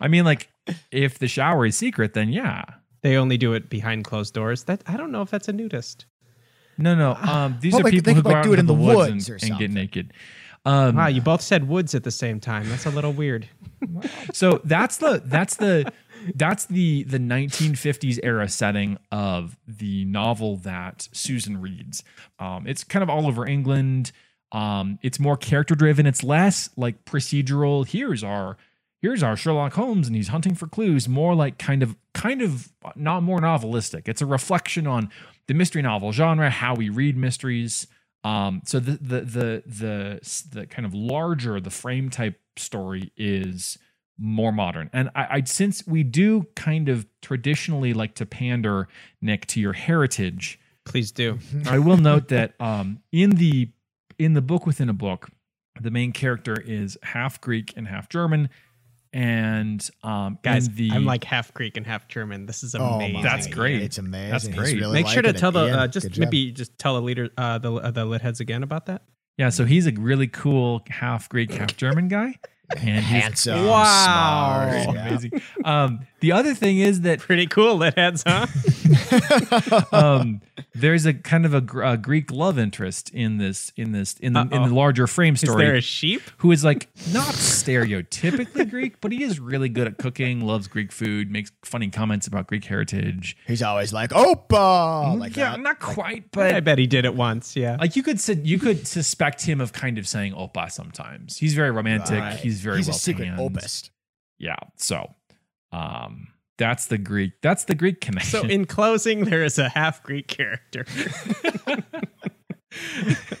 [0.00, 0.48] I mean, like,
[0.90, 2.64] if the shower is secret, then yeah.
[3.02, 4.64] They only do it behind closed doors.
[4.64, 6.06] That I don't know if that's a nudist.
[6.78, 7.14] No, no.
[7.14, 8.74] Um, these Well, are like, people who could, go like, out do it in the,
[8.74, 10.12] the woods, woods and, and get naked.
[10.64, 12.68] Um, Wow, you both said woods at the same time.
[12.68, 13.48] That's a little weird.
[14.32, 15.92] so that's the that's the
[16.34, 22.02] that's the the 1950s era setting of the novel that Susan reads.
[22.38, 24.12] Um, it's kind of all over England.
[24.52, 26.06] Um, it's more character driven.
[26.06, 27.86] It's less like procedural.
[27.86, 28.56] Here's our
[29.02, 31.08] here's our Sherlock Holmes and he's hunting for clues.
[31.08, 34.08] More like kind of kind of not more novelistic.
[34.08, 35.10] It's a reflection on
[35.46, 37.86] the mystery novel genre, how we read mysteries.
[38.22, 43.78] Um, so the the the the the kind of larger the frame type story is
[44.18, 48.88] more modern, and I, I since we do kind of traditionally like to pander
[49.20, 50.58] Nick to your heritage.
[50.84, 51.38] Please do.
[51.66, 53.70] I will note that um, in the
[54.18, 55.28] in the book within a book,
[55.80, 58.48] the main character is half Greek and half German,
[59.14, 62.44] and um, Guys, the I'm like half Greek and half German.
[62.46, 63.14] This is Oh amazing.
[63.14, 63.80] my That's God, great.
[63.80, 64.30] It's amazing.
[64.32, 64.74] That's He's great.
[64.80, 65.40] really Make sure to liking it.
[65.40, 66.18] tell the Ian, uh, good just job.
[66.18, 69.02] maybe just tell the leader uh, the uh, the lit heads again about that.
[69.38, 69.48] yeah.
[69.50, 72.34] So he's a really cool half Greek, half German guy,
[72.70, 73.66] and he's handsome.
[73.66, 74.70] Wow.
[74.70, 75.08] smart, yeah.
[75.08, 75.42] amazing.
[75.64, 78.46] Um, the other thing is that Pretty cool lit heads, huh?
[79.92, 80.40] um,
[80.74, 84.40] there's a kind of a, a Greek love interest in this in this in the
[84.40, 84.68] Uh-oh.
[84.68, 85.52] the larger frame story.
[85.52, 85.78] Is there story.
[85.78, 86.22] a sheep?
[86.38, 90.92] who is like not stereotypically Greek, but he is really good at cooking, loves Greek
[90.92, 93.36] food, makes funny comments about Greek heritage.
[93.46, 95.18] He's always like, Opa!
[95.18, 95.60] Like yeah, that.
[95.60, 97.56] not quite, but I bet he did it once.
[97.56, 97.76] Yeah.
[97.78, 101.36] like you could you could suspect him of kind of saying "opa" sometimes.
[101.38, 102.18] He's very romantic.
[102.20, 102.36] Right.
[102.38, 103.40] He's very He's well a secret tanned.
[103.40, 103.90] opus.
[104.38, 105.14] Yeah, so
[105.72, 107.32] um, that's the Greek.
[107.42, 108.42] That's the Greek connection.
[108.42, 110.84] So in closing, there is a half Greek character.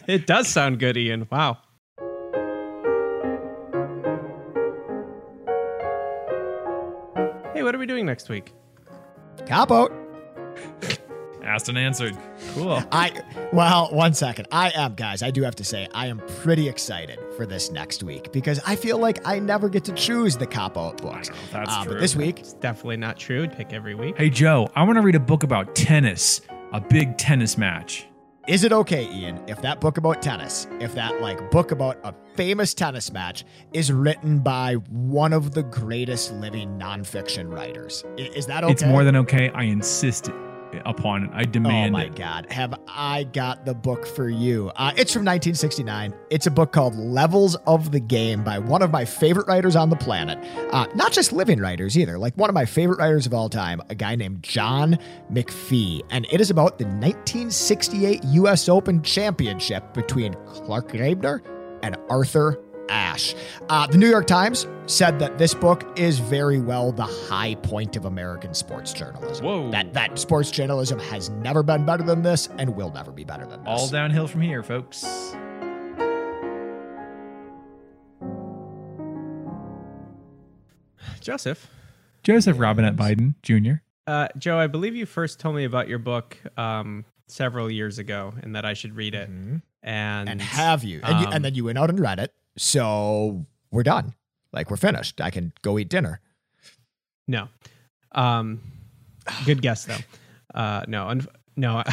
[0.06, 1.26] it does sound good, Ian.
[1.30, 1.58] Wow.
[7.54, 8.52] Hey, what are we doing next week?
[9.46, 9.92] Cop out.
[11.44, 12.16] Asked and answered.
[12.54, 12.82] Cool.
[12.90, 14.48] I well, one second.
[14.50, 15.22] I am, guys.
[15.22, 18.76] I do have to say, I am pretty excited for this next week because I
[18.76, 21.28] feel like I never get to choose the cop out books.
[21.28, 21.92] know, that's Uh, true.
[21.94, 23.46] But this week, It's definitely not true.
[23.48, 24.16] Pick every week.
[24.16, 26.40] Hey Joe, I want to read a book about tennis,
[26.72, 28.06] a big tennis match.
[28.46, 32.14] is it okay, Ian, if that book about tennis, if that like book about a
[32.34, 38.04] famous tennis match is written by one of the greatest living nonfiction writers?
[38.18, 38.72] Is that okay?
[38.72, 39.48] It's more than okay.
[39.50, 40.30] I insist
[40.84, 41.30] upon it.
[41.32, 41.94] I demand.
[41.94, 42.16] Oh my it.
[42.16, 42.50] God.
[42.50, 44.70] Have I got the book for you?
[44.76, 46.14] Uh, it's from 1969.
[46.30, 49.90] It's a book called Levels of the Game by one of my favorite writers on
[49.90, 50.38] the planet.
[50.72, 53.80] Uh, not just living writers either, like one of my favorite writers of all time,
[53.88, 54.98] a guy named John
[55.32, 56.02] McPhee.
[56.10, 58.68] And it is about the 1968 U.S.
[58.68, 61.40] Open Championship between Clark Graebner
[61.82, 63.34] and Arthur Ashe.
[63.68, 67.96] Uh, the New York Times said that this book is very well the high point
[67.96, 69.44] of American sports journalism.
[69.44, 69.70] Whoa.
[69.70, 73.46] That that sports journalism has never been better than this and will never be better
[73.46, 73.68] than this.
[73.68, 75.04] All downhill from here, folks.
[81.20, 81.68] Joseph.
[82.22, 83.82] Joseph Robinette Biden Jr.
[84.06, 88.34] Uh, Joe, I believe you first told me about your book um, several years ago
[88.42, 89.30] and that I should read it.
[89.30, 89.62] Mhm.
[89.82, 92.32] And, And have you and, you um, and then you went out and read it.
[92.56, 94.14] So we're done.
[94.52, 95.20] Like we're finished.
[95.20, 96.20] I can go eat dinner.
[97.26, 97.48] no.
[98.12, 98.60] Um,
[99.44, 99.96] good guess, though.
[100.54, 101.82] Uh, no, un- no,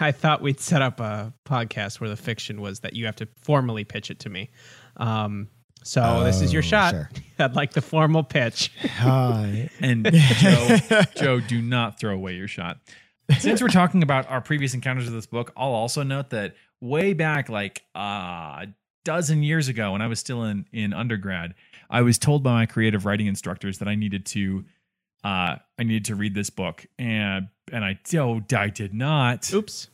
[0.00, 3.28] I, thought we'd set up a podcast where the fiction was that you have to
[3.42, 4.50] formally pitch it to me.
[4.96, 5.48] Um,
[5.84, 6.90] so this is your Oh, shot.
[6.90, 7.10] sure.
[7.38, 8.72] I'd like the formal pitch.
[8.96, 9.70] Hi.
[9.80, 10.78] And Joe,
[11.16, 12.78] Joe, do not throw away your shot.
[13.38, 17.12] Since we're talking about our previous encounters with this book, I'll also note that way
[17.12, 18.66] back, like uh, a
[19.08, 21.54] dozen years ago, when I was still in in undergrad,
[21.88, 24.66] I was told by my creative writing instructors that I needed to
[25.24, 29.50] uh, I needed to read this book, and and I oh, I did not.
[29.52, 29.88] Oops.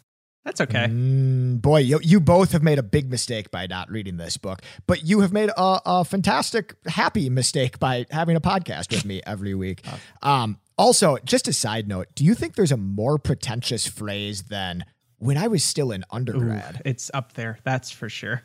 [0.45, 0.89] That's okay.
[0.89, 4.61] Mm, boy, you, you both have made a big mistake by not reading this book,
[4.87, 9.23] but you have made a, a fantastic, happy mistake by having a podcast with me
[9.27, 9.83] every week.
[10.23, 14.85] Um, also, just a side note, do you think there's a more pretentious phrase than
[15.25, 16.83] when I was still in Ooh, undergrad?
[16.85, 17.59] it's up there.
[17.65, 18.43] That's for sure.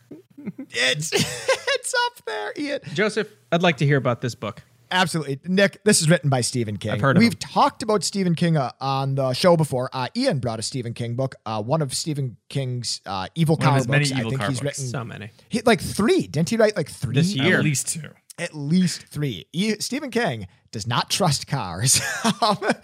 [0.70, 2.80] It's it's up there, Ian.
[2.94, 4.64] Joseph, I'd like to hear about this book.
[4.92, 5.40] Absolutely.
[5.46, 6.92] Nick, this is written by Stephen King.
[6.92, 7.38] I've heard of We've him.
[7.40, 9.88] talked about Stephen King uh, on the show before.
[9.94, 13.68] Uh, Ian brought a Stephen King book, uh, one of Stephen King's uh, evil One
[13.78, 14.12] of car many books.
[14.20, 14.80] I think car he's books.
[14.80, 15.30] written So many.
[15.50, 16.26] he, like three.
[16.26, 17.60] Didn't he write like three This year.
[17.60, 18.10] At least two.
[18.40, 19.46] At least three.
[19.80, 22.02] Stephen King does not trust cars.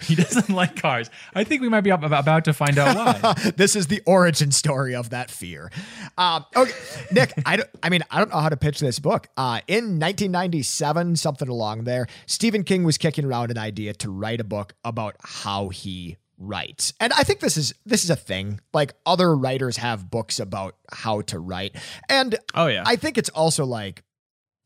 [0.02, 1.10] He doesn't like cars.
[1.34, 3.52] I think we might be about to find out why.
[3.56, 5.72] this is the origin story of that fear.
[6.18, 6.74] Um, okay,
[7.12, 9.28] Nick, I, don't, I mean, I don't know how to pitch this book.
[9.36, 14.40] Uh, in 1997, something along there, Stephen King was kicking around an idea to write
[14.42, 16.94] a book about how he writes.
[17.00, 18.60] And I think this is this is a thing.
[18.74, 21.76] Like other writers have books about how to write.
[22.10, 22.84] And Oh, yeah.
[22.86, 24.04] I think it's also like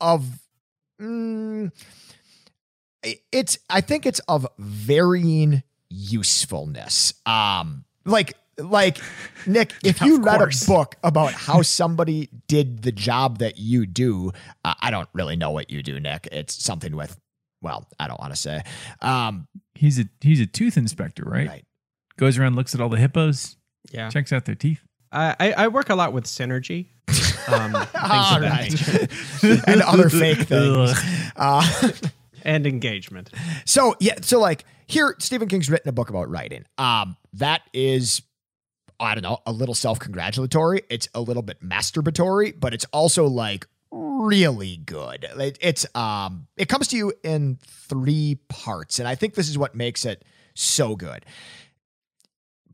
[0.01, 0.25] of
[0.99, 1.71] mm,
[3.05, 7.13] i- it's I think it's of varying usefulness.
[7.25, 8.97] Um like like
[9.45, 10.63] Nick, if you read course.
[10.63, 14.31] a book about how somebody did the job that you do,
[14.65, 16.27] uh, I don't really know what you do, Nick.
[16.31, 17.17] It's something with
[17.61, 18.61] well, I don't want to say.
[19.01, 21.47] Um He's a he's a tooth inspector, right?
[21.47, 21.65] right.
[22.17, 23.55] Goes around, looks at all the hippos,
[23.91, 24.09] yeah.
[24.09, 24.81] checks out their teeth.
[25.11, 26.87] I, I I work a lot with synergy.
[27.51, 29.63] Um, things All right.
[29.67, 30.93] and other fake things.
[31.35, 31.91] Uh,
[32.43, 33.29] and engagement.
[33.65, 36.65] so yeah, so like here, Stephen King's written a book about writing.
[36.77, 38.21] Um, that is,
[38.99, 40.81] I don't know, a little self-congratulatory.
[40.89, 45.25] It's a little bit masturbatory, but it's also like really good.
[45.37, 49.57] It, it's um, it comes to you in three parts, and I think this is
[49.57, 51.25] what makes it so good.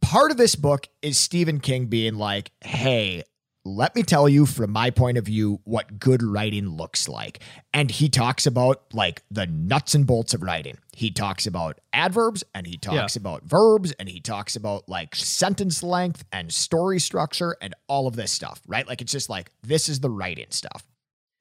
[0.02, 3.24] Part of this book is Stephen King being like, "Hey,
[3.68, 7.40] let me tell you from my point of view what good writing looks like.
[7.74, 10.78] And he talks about like the nuts and bolts of writing.
[10.94, 13.20] He talks about adverbs and he talks Yeah.
[13.22, 18.16] about verbs and he talks about like sentence length and story structure and all of
[18.16, 18.88] this stuff, right?
[18.88, 20.86] Like it's just like this is the writing stuff.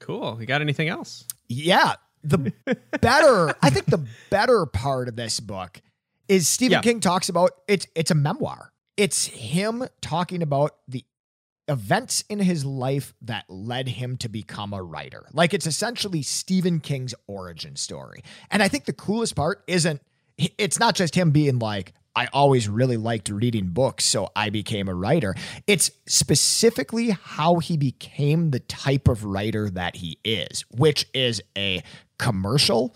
[0.00, 0.38] Cool.
[0.40, 1.24] You got anything else?
[1.48, 1.94] Yeah.
[2.22, 2.52] The
[3.00, 5.80] better, I think the better part of this book
[6.26, 6.80] is Stephen Yeah.
[6.80, 8.72] King talks about it's it's a memoir.
[8.96, 11.04] It's him talking about the
[11.68, 15.26] events in his life that led him to become a writer.
[15.32, 18.22] Like it's essentially Stephen King's origin story.
[18.50, 20.00] And I think the coolest part isn't
[20.36, 24.88] it's not just him being like I always really liked reading books, so I became
[24.88, 25.34] a writer.
[25.66, 31.82] It's specifically how he became the type of writer that he is, which is a
[32.18, 32.94] commercial,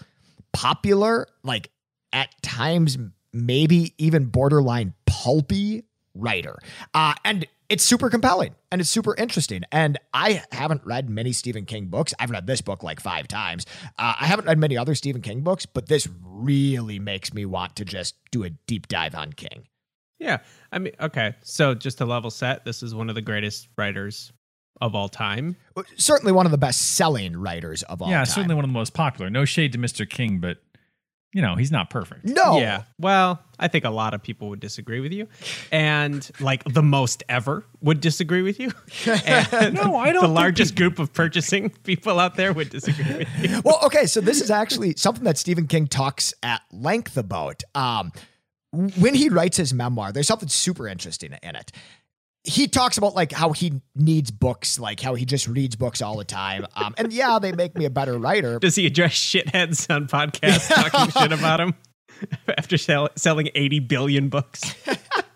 [0.52, 1.70] popular, like
[2.12, 2.96] at times
[3.32, 5.82] maybe even borderline pulpy
[6.18, 6.58] writer.
[6.94, 9.62] Uh, and it's super compelling and it's super interesting.
[9.70, 12.14] And I haven't read many Stephen King books.
[12.18, 13.66] I've read this book like five times.
[13.98, 17.76] Uh, I haven't read many other Stephen King books, but this really makes me want
[17.76, 19.64] to just do a deep dive on King.
[20.18, 20.38] Yeah.
[20.72, 21.34] I mean, okay.
[21.42, 24.32] So just to level set, this is one of the greatest writers
[24.80, 25.56] of all time.
[25.96, 28.12] Certainly one of the best selling writers of all time.
[28.12, 28.26] yeah, time.
[28.26, 29.30] certainly one of the most popular.
[29.30, 30.08] No shade to Mr.
[30.08, 30.58] King, but
[31.32, 32.24] you know he's not perfect.
[32.24, 32.58] No.
[32.58, 32.84] Yeah.
[32.98, 35.28] Well, I think a lot of people would disagree with you.
[35.70, 38.72] And like the most ever would disagree with you.
[39.26, 43.18] And No, I don't The think largest group of purchasing people out there would disagree
[43.18, 43.60] with you.
[43.64, 47.62] well, okay, so this is actually something that Stephen King talks at length about.
[47.74, 48.12] Um,
[48.70, 51.72] when he writes his memoir, there's something super interesting in it.
[52.48, 56.16] He talks about like how he needs books, like how he just reads books all
[56.16, 56.66] the time.
[56.74, 58.58] Um, and yeah, they make me a better writer.
[58.58, 61.74] Does he address shitheads on podcasts talking shit about him
[62.58, 64.74] after sell- selling 80 billion books?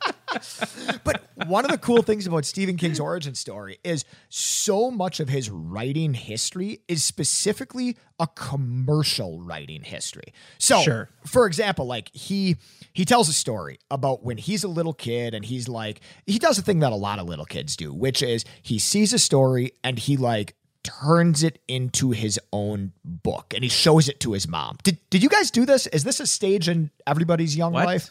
[1.05, 5.29] But one of the cool things about Stephen King's origin story is so much of
[5.29, 10.33] his writing history is specifically a commercial writing history.
[10.59, 11.09] So, Sure.
[11.27, 12.57] for example, like he
[12.93, 16.59] he tells a story about when he's a little kid and he's like he does
[16.59, 19.73] a thing that a lot of little kids do, which is he sees a story
[19.83, 24.49] and he like turns it into his own book and he shows it to his
[24.49, 24.77] mom.
[24.83, 25.87] Did did you guys do this?
[25.89, 27.87] Is this a stage in everybody's young What?
[27.87, 28.11] life?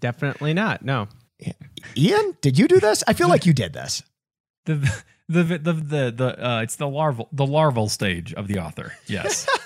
[0.00, 0.84] Definitely not.
[0.84, 1.08] No.
[1.96, 3.02] Ian, did you do this?
[3.06, 4.02] I feel like you did this.
[4.66, 4.74] The
[5.28, 8.92] the the the the, the uh, it's the larval the larval stage of the author.
[9.06, 9.46] Yes.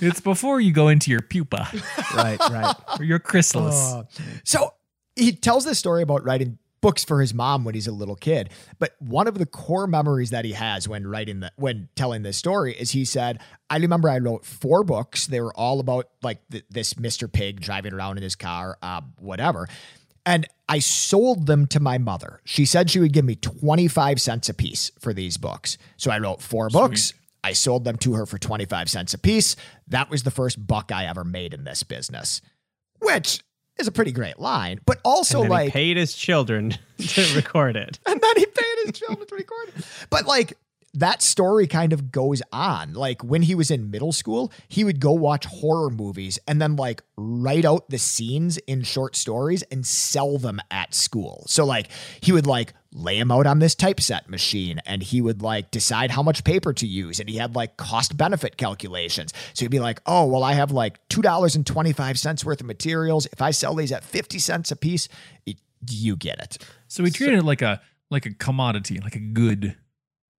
[0.00, 1.68] it's before you go into your pupa
[2.14, 2.74] Right, right.
[2.98, 3.74] or your chrysalis.
[3.76, 4.04] Uh,
[4.44, 4.74] so
[5.16, 8.50] he tells this story about writing books for his mom when he's a little kid.
[8.78, 12.36] But one of the core memories that he has when writing the when telling this
[12.36, 15.26] story is he said, "I remember I wrote four books.
[15.26, 17.30] They were all about like th- this Mr.
[17.30, 19.68] Pig driving around in his car, uh, whatever."
[20.26, 22.42] And I sold them to my mother.
[22.44, 25.78] She said she would give me 25 cents a piece for these books.
[25.96, 27.14] So I wrote four books.
[27.42, 29.56] I sold them to her for 25 cents a piece.
[29.86, 32.42] That was the first buck I ever made in this business,
[32.98, 33.40] which
[33.78, 37.98] is a pretty great line, but also like, he paid his children to record it.
[38.06, 39.84] and then he paid his children to record it.
[40.10, 40.56] But like,
[40.98, 42.92] that story kind of goes on.
[42.92, 46.76] Like when he was in middle school, he would go watch horror movies and then
[46.76, 51.44] like write out the scenes in short stories and sell them at school.
[51.46, 51.88] So like
[52.20, 56.10] he would like lay them out on this typeset machine and he would like decide
[56.10, 59.32] how much paper to use and he had like cost benefit calculations.
[59.54, 63.26] So he'd be like, "Oh, well I have like $2.25 worth of materials.
[63.32, 65.08] If I sell these at 50 cents a piece,
[65.46, 65.58] it,
[65.88, 66.58] you get it."
[66.88, 67.80] So he treated it like a
[68.10, 69.76] like a commodity, like a good.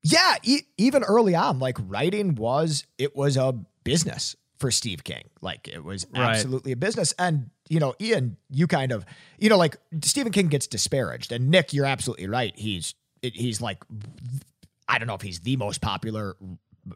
[0.04, 5.24] Yeah e- even early on like writing was it was a business for steve king
[5.42, 6.30] like it was Right.
[6.36, 9.06] absolutely a business and you know ian you kind of
[9.38, 13.84] you know like stephen king gets disparaged and nick you're absolutely right he's he's like
[14.88, 16.36] i don't know if he's the most popular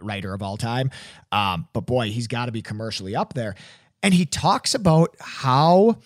[0.01, 0.89] writer of all time
[1.31, 3.55] um but boy he's got to be commercially up there
[4.01, 5.97] and he talks about how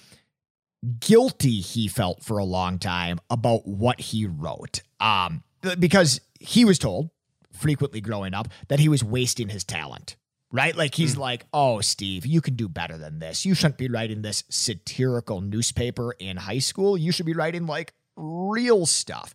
[0.99, 4.81] guilty he felt for a long time about what he wrote.
[4.99, 5.43] Um,
[5.79, 7.09] because he was told
[7.51, 10.15] frequently growing up that he was wasting his talent.
[10.51, 10.75] right?
[10.77, 11.21] Like he's hmm.
[11.21, 13.45] like, "Oh, Steve, you can do better than this.
[13.45, 16.97] You shouldn't be writing this satirical newspaper in high school.
[16.97, 19.33] You should be writing like real stuff."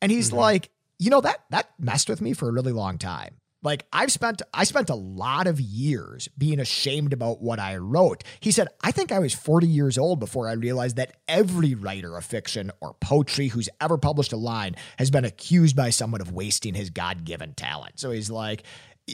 [0.00, 0.38] And he's mm-hmm.
[0.38, 3.36] like, "You know that that messed with me for a really long time."
[3.66, 8.22] Like I've spent I spent a lot of years being ashamed about what I wrote.
[8.38, 12.16] He said, "I think I was 40 years old before I realized that every writer
[12.16, 16.30] of fiction or poetry who's ever published a line has been accused by someone of
[16.30, 18.62] wasting his God-given talent." So he's like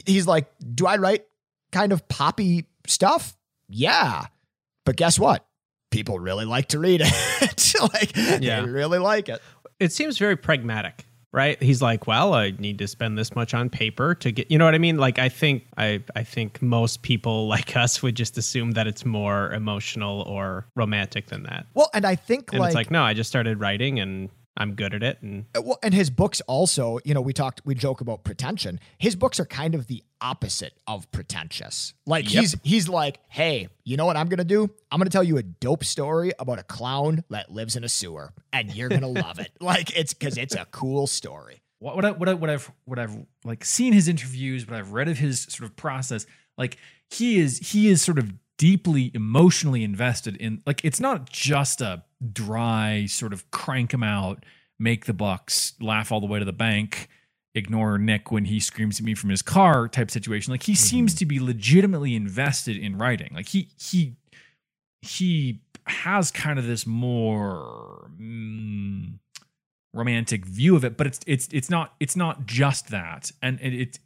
[0.05, 0.45] he's like,
[0.75, 1.25] "Do I write
[1.71, 3.35] kind of poppy stuff?
[3.67, 4.27] Yeah.
[4.85, 5.47] But guess what?
[5.89, 7.75] People really like to read it.
[7.93, 8.61] like Yeah.
[8.61, 9.41] they really like it.
[9.79, 11.61] It seems very pragmatic, right?
[11.61, 14.65] He's like, well, I need to spend this much on paper to get, you know
[14.65, 14.97] what I mean?
[14.97, 19.03] Like, I think, I, I think most people like us would just assume that it's
[19.03, 21.65] more emotional or romantic than that.
[21.73, 24.75] Well, and I think And like, it's like, no, I just started writing and I'm
[24.75, 25.19] good at it.
[25.21, 28.79] And Uh, well, and his books also, you know, we talked, we joke about pretension.
[28.99, 31.93] His books are kind of the opposite of pretentious.
[32.05, 32.41] Like Yep.
[32.41, 34.69] he's he's like, hey, you know what I'm gonna do?
[34.91, 38.31] I'm gonna tell you a dope story about a clown that lives in a sewer,
[38.51, 39.51] and you're gonna love it.
[39.59, 41.61] Like it's because it's a cool story.
[41.79, 44.91] what what I, what I, what I've what I've like seen his interviews, what I've
[44.93, 46.25] read of his sort of process,
[46.57, 46.77] like
[47.09, 52.03] he is he is sort of deeply emotionally invested in like it's not just a
[52.31, 54.45] dry sort of crank him out,
[54.79, 57.09] make the bucks, laugh all the way to the bank,
[57.55, 60.51] ignore Nick when he screams at me from his car type situation.
[60.51, 63.31] Like he seems to be legitimately invested in writing.
[63.33, 64.15] Like he he
[65.01, 69.19] he has kind of this more mm,
[69.93, 73.31] romantic view of it but it's it's it's not it's not just that.
[73.41, 73.99] And it, it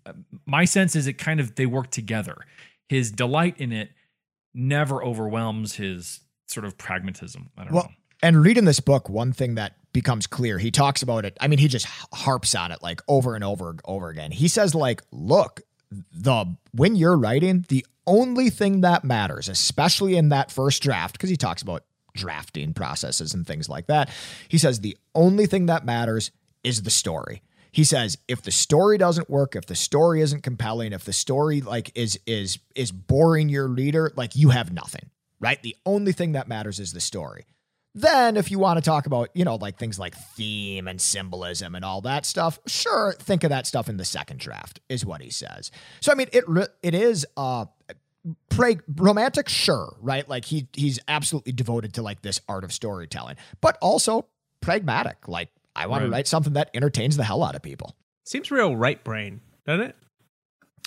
[0.46, 2.38] my sense is it kind of they work together.
[2.90, 3.92] His delight in it
[4.54, 7.50] never overwhelms his sort of pragmatism.
[7.58, 7.90] I don't Well, know
[8.28, 11.38] And reading this book, one thing that becomes clear, he talks about it.
[11.40, 14.32] I mean, he just harps on it like over and over and over again.
[14.32, 15.62] He says, like, look,
[16.12, 21.30] the when you're writing, the only thing that matters, especially in that first draft, because
[21.30, 24.10] he talks about drafting processes and things like that.
[24.50, 26.32] He says the only thing that matters
[26.66, 27.42] is the story.
[27.72, 31.62] He says if the story doesn't work, if the story isn't compelling, if the story
[31.62, 35.64] like is is is boring your reader, like you have nothing, right?
[35.64, 37.46] The only thing that matters is the story.
[37.98, 41.74] Then, if you want to talk about, you know, like things like theme and symbolism
[41.74, 45.20] and all that stuff, sure, think of that stuff in the second draft, is what
[45.20, 45.72] he says.
[46.00, 47.66] So, I mean, it re- it is uh,
[48.52, 50.30] pra- romantic, sure, right?
[50.30, 54.28] Like he he's absolutely devoted to like this art of storytelling, but also
[54.62, 55.28] pragmatic.
[55.28, 57.96] Like I want to write something that entertains the hell out of people.
[58.26, 59.96] seems real right brain, doesn't it?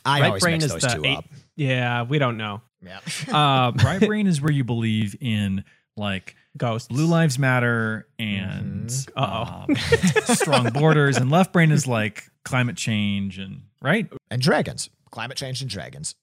[0.04, 1.24] I right always brain mix is those the two eight- up.
[1.56, 2.62] Yeah, we don't know.
[2.82, 3.00] Yeah.
[3.28, 5.64] Um, right brain is where you believe in
[5.96, 6.88] like ghosts.
[6.88, 9.08] blue lives matter and Mhm.
[9.16, 9.64] Uh-oh.
[9.68, 9.76] um,
[10.36, 15.60] strong borders and left brain is like climate change and right and dragons, climate change
[15.60, 16.14] and dragons.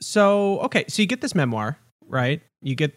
[0.00, 2.42] So okay, so you get this memoir, right?
[2.62, 2.94] You get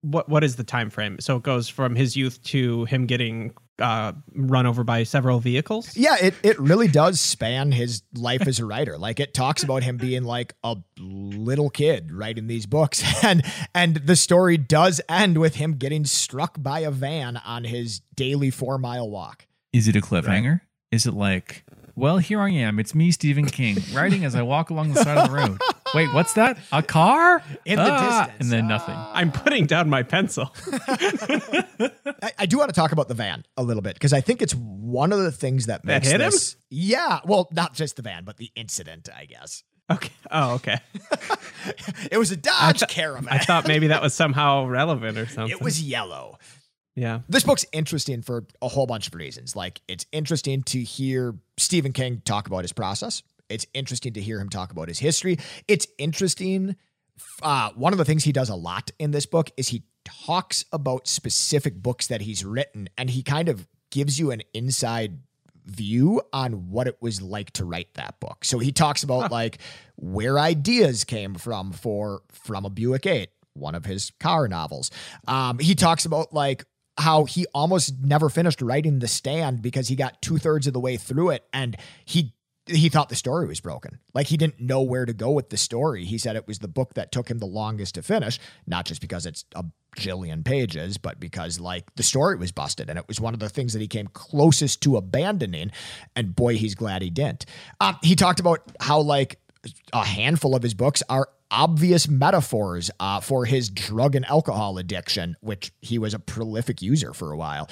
[0.00, 1.16] what what is the time frame?
[1.20, 5.96] So it goes from his youth to him getting uh, run over by several vehicles.
[5.96, 8.98] Yeah, it it really does span his life as a writer.
[8.98, 13.42] Like it talks about him being like a little kid writing these books and
[13.74, 18.50] and the story does end with him getting struck by a van on his daily
[18.50, 19.46] 4-mile walk.
[19.72, 20.60] Is it a cliffhanger?
[20.90, 21.64] Is it like,
[21.94, 22.78] well, here I am.
[22.78, 25.60] It's me, Stephen King, writing as I walk along the side of the road.
[25.94, 26.58] Wait, what's that?
[26.72, 27.42] A car?
[27.64, 28.36] In the Ah, distance.
[28.40, 28.94] And then nothing.
[28.96, 30.52] I'm putting down my pencil.
[30.88, 34.42] I, I do want to talk about the van a little bit because I think
[34.42, 36.30] it's one of the things that That makes hit him?
[36.30, 36.56] this.
[36.70, 39.62] Yeah, well, not just the van, but the incident, I guess.
[39.90, 40.12] okay.
[40.30, 40.78] Oh, okay.
[42.10, 43.28] It was a Dodge Caravan.
[43.30, 45.50] I thought maybe that was somehow relevant or something.
[45.56, 46.38] it was yellow.
[46.94, 47.20] Yeah.
[47.28, 49.54] This book's interesting for a whole bunch of reasons.
[49.56, 53.22] Like, it's interesting to hear Stephen King talk about his process.
[53.48, 55.38] It's interesting to hear him talk about his history.
[55.68, 56.76] It's interesting.
[57.42, 60.64] Uh, one of the things he does a lot in this book is he talks
[60.72, 65.18] about specific books that he's written, and he kind of gives you an inside
[65.66, 68.44] view on what it was like to write that book.
[68.44, 69.58] So he talks about like
[69.96, 74.90] where ideas came from for from a Buick 8, one of his car novels.
[75.26, 76.64] Um, he talks about like
[76.98, 80.80] how he almost never finished writing The Stand because he got two thirds of the
[80.80, 82.34] way through it and he
[82.66, 84.00] he thought the story was broken.
[84.12, 86.04] Like he didn't know where to go with the story.
[86.04, 89.00] He said it was the book that took him the longest to finish, not just
[89.00, 89.64] because it's a
[89.96, 93.48] jillion pages, but because like the story was busted and it was one of the
[93.48, 95.70] things that he came closest to abandoning.
[96.14, 97.46] And boy, he's glad he didn't.
[97.80, 99.38] Um, he talked about how like
[99.92, 105.36] a handful of his books are obvious metaphors uh, for his drug and alcohol addiction,
[105.40, 107.68] which he was a prolific user for a while.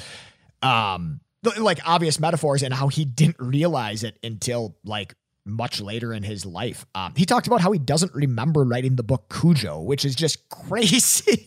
[0.63, 5.15] Um, th- like obvious metaphors and how he didn't realize it until like
[5.47, 6.87] much later in his life.
[6.95, 10.49] Um, he talked about how he doesn't remember writing the book Cujo, which is just
[10.49, 11.47] crazy.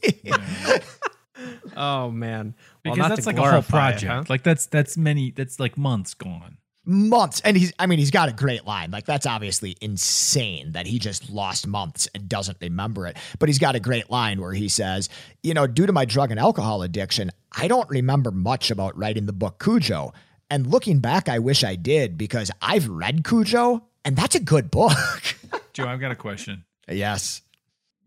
[1.75, 4.11] Oh man, Well, because not that's like a whole glorify it, project.
[4.11, 4.23] huh?
[4.29, 5.31] Like that's that's many.
[5.31, 6.57] That's like months gone.
[6.85, 7.41] months.
[7.41, 8.89] And he's, I mean, he's got a great line.
[8.91, 13.17] Like, that's obviously insane that he just lost months and doesn't remember it.
[13.39, 15.09] But he's got a great line where he says,
[15.43, 19.25] You know, due to my drug and alcohol addiction, I don't remember much about writing
[19.25, 20.13] the book Cujo.
[20.49, 24.71] And looking back, I wish I did because I've read Cujo and that's a good
[24.71, 24.95] book.
[25.73, 26.63] Joe, I've got a question.
[26.89, 27.41] yes.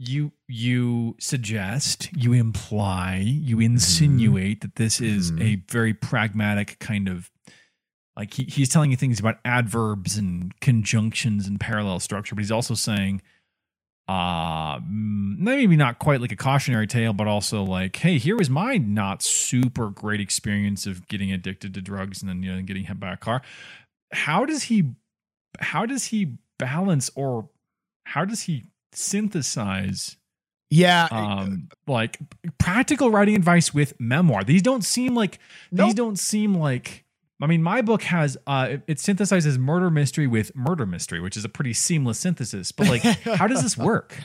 [0.02, 5.42] You you suggest, you imply, you insinuate that this is Mhm.
[5.42, 7.30] a very pragmatic kind of
[8.16, 12.50] like he, he's telling you things about adverbs and conjunctions and parallel structure, but he's
[12.50, 13.20] also saying
[14.10, 18.50] uh mm, maybe not quite like a cautionary tale, but also like, hey, here was
[18.50, 22.84] my not super great experience of getting addicted to drugs and then you know getting
[22.84, 23.40] hit by a car.
[24.12, 24.90] How does he
[25.60, 27.48] how does he balance or
[28.04, 30.16] how does he synthesize
[30.70, 31.06] Yeah.
[31.12, 32.18] um like
[32.58, 35.38] practical writing advice with memoir these don't seem like
[35.70, 35.86] Nope.
[35.86, 37.04] these don't seem like
[37.40, 41.36] i mean my book has uh it, it synthesizes murder mystery with murder mystery which
[41.36, 44.16] is a pretty seamless synthesis but like how does this work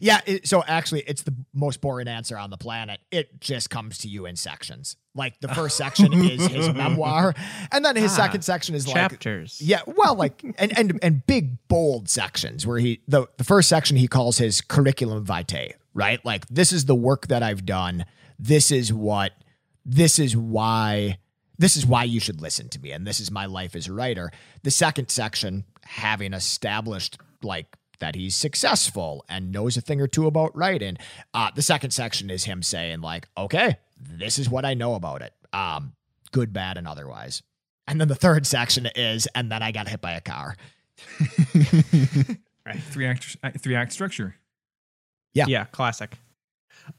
[0.00, 2.98] Yeah, it, so actually, it's the most boring answer on the planet.
[3.12, 4.96] It just comes to you in sections.
[5.14, 7.34] Like the first section is his memoir,
[7.70, 9.62] and then his Ah, second section is like Chapters.
[9.62, 13.96] yeah, well, like and and and big bold sections where he the the first section
[13.96, 16.18] he calls his curriculum vitae, right?
[16.24, 18.06] Like this is the work that I've done.
[18.40, 19.34] This is what
[19.84, 21.18] this is why
[21.58, 23.92] this is why you should listen to me and this is my life as a
[23.92, 24.30] writer.
[24.62, 30.26] The second section having established like that he's successful and knows a thing or two
[30.26, 30.98] about writing.
[31.32, 35.22] Uh, the second section is him saying like, "Okay, this is what I know about
[35.22, 35.32] it.
[35.52, 35.94] Um,
[36.32, 37.42] good, bad, and otherwise."
[37.86, 40.56] And then the third section is, and then I got hit by a car.
[42.66, 44.34] right three act three act structure
[45.34, 45.44] Yeah.
[45.46, 46.16] Yeah, classic.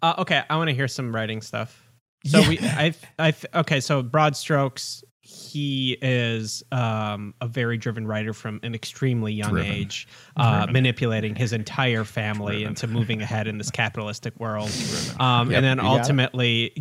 [0.01, 1.86] Uh, okay, I want to hear some writing stuff.
[2.25, 2.49] So Yeah.
[2.49, 5.03] we, I, I, okay, so broad strokes.
[5.21, 9.71] He is um, a very driven writer from an extremely young Driven.
[9.71, 10.07] age,
[10.37, 10.73] uh, Driven.
[10.73, 12.69] manipulating his entire family Driven.
[12.69, 14.71] into moving ahead in this capitalistic world,
[15.19, 15.99] um, Yep, and then you got it.
[15.99, 16.73] ultimately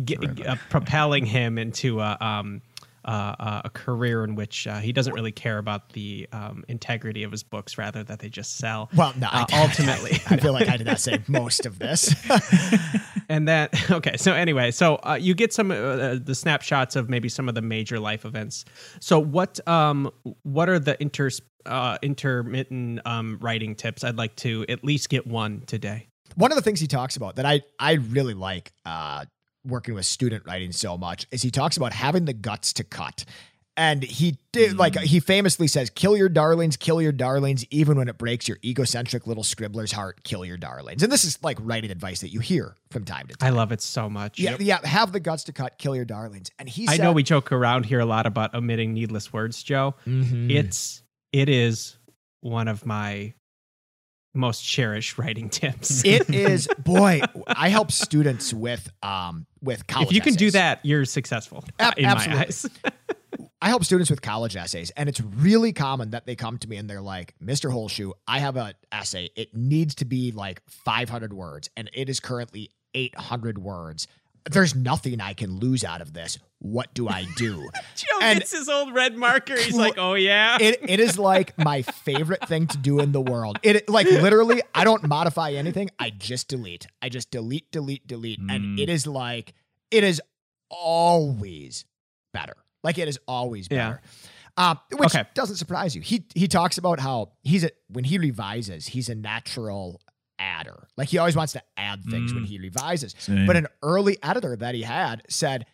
[0.47, 2.61] uh, propelling him into a, um,
[3.07, 7.23] uh, uh, a career in which uh, he doesn't really care about the um, integrity
[7.23, 8.89] of his books, rather that they just sell.
[8.95, 10.19] Well, no, Uh, I, ultimately.
[10.29, 12.13] I feel like I did not say most of this.
[13.29, 17.27] and that okay so anyway so uh, you get some uh, the snapshots of maybe
[17.27, 18.63] some of the major life events
[19.01, 20.09] so what um
[20.43, 21.29] what are the inter
[21.65, 26.55] uh intermittent um writing tips i'd like to at least get one today One of
[26.55, 29.25] the things he talks about that I I really like uh,
[29.67, 33.25] working with student writing so much is he talks about having the guts to cut.
[33.79, 38.07] And he did like he famously says, "Kill your darlings, kill your darlings, even when
[38.07, 40.23] it breaks your egocentric little scribbler's heart.
[40.23, 43.35] Kill your darlings." And this is like writing advice that you hear from time to
[43.35, 43.53] time.
[43.53, 44.79] i love it so much yeah, yeah.
[44.83, 45.77] Have the guts to cut.
[45.77, 46.49] Kill your darlings.
[46.57, 49.61] And he, i said, know we joke around here a lot about omitting needless words
[49.61, 50.49] joe Mhm.
[50.51, 51.97] it's it is
[52.41, 53.33] one of my
[54.37, 57.21] most cherished writing tips It is boy.
[57.47, 60.07] I help students with um with college.
[60.09, 62.35] if you can do that you're successful Ab- in absolutely.
[62.37, 62.69] my eyes
[63.61, 66.77] I help students with college essays, and it's really common that they come to me
[66.77, 67.71] and they're like, Mr.
[67.71, 69.31] Holshoe, I have an essay.
[69.35, 74.07] It needs to be like 500 words, and it is currently 800 words.
[74.49, 76.37] There's nothing I can lose out of this.
[76.59, 77.67] What do I do?
[77.95, 81.55] joe And- gets his old red marker he's like oh yeah it, it is like
[81.57, 83.59] my favorite thing to do in the world.
[83.63, 85.89] It like literally, I don't modify anything.
[85.99, 86.87] I just delete.
[87.01, 88.79] I just delete, delete, delete, and Mm.
[88.79, 89.53] it is like
[89.91, 90.21] it is
[90.69, 91.85] always
[92.33, 92.55] better.
[92.83, 93.77] Like it is always Yeah.
[93.89, 94.01] better.
[94.57, 95.25] Um, which Okay.
[95.35, 96.01] doesn't surprise you.
[96.01, 100.01] He he talks about how he's a when he revises, he's a natural
[100.39, 100.87] adder.
[100.97, 102.47] Like he always wants to add things when Mm.
[102.47, 103.15] he revises.
[103.17, 103.45] Same.
[103.45, 105.65] But an early editor that he had said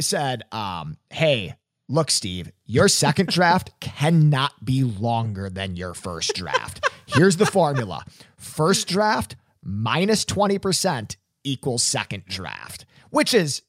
[0.00, 1.56] said, um, "Hey,
[1.88, 6.88] look, Steve, your second draft cannot be longer than your first draft.
[7.06, 8.04] Here's the formula:
[8.36, 13.62] first draft minus twenty percent equals second draft, which is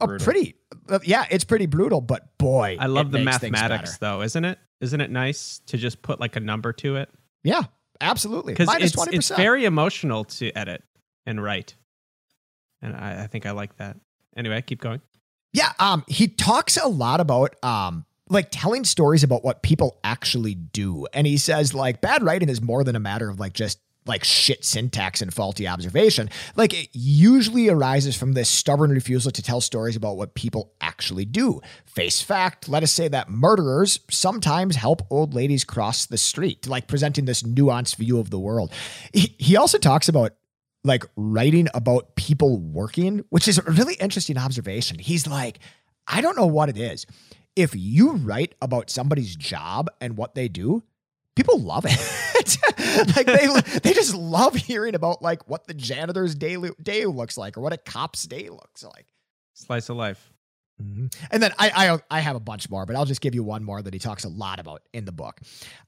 [0.00, 0.24] a Brutal.
[0.24, 0.54] pretty,
[0.88, 2.00] uh, yeah, it's pretty brutal.
[2.00, 4.58] But boy, I love the mathematics, though, isn't it?
[4.80, 7.10] Isn't it nice to just put like a number to it?
[7.44, 7.62] Yeah,
[8.00, 8.54] absolutely.
[8.54, 10.82] Because it's, it's very emotional to edit
[11.26, 11.76] and write,
[12.82, 13.96] and I, I think I like that.
[14.36, 15.00] Anyway, keep going.
[15.52, 20.54] Yeah, um, he talks a lot about um like telling stories about what people actually
[20.54, 21.06] do.
[21.12, 23.80] And he says like bad writing is more than a matter of like just
[24.10, 26.28] like shit syntax and faulty observation.
[26.56, 31.24] Like it usually arises from this stubborn refusal to tell stories about what people actually
[31.24, 31.60] do.
[31.86, 36.88] Face fact, let us say that murderers sometimes help old ladies cross the street, like
[36.88, 38.72] presenting this nuanced view of the world.
[39.14, 40.32] He, also talks about
[40.84, 44.98] like writing about people working, which is a really interesting observation.
[44.98, 45.58] He's like,
[46.06, 47.06] I don't know what it is.
[47.54, 50.82] If you write about somebody's job and what they do,
[51.40, 51.98] people love it.
[53.16, 57.56] like they they just love hearing about like what the janitor's day day looks like
[57.56, 59.06] or what a cop's day looks like.
[59.54, 60.32] Slice of life.
[60.82, 61.06] Mm-hmm.
[61.30, 61.70] And then I,
[62.10, 64.00] I I have a bunch more, but I'll just give you one more that he
[64.00, 65.40] talks a lot about in the book.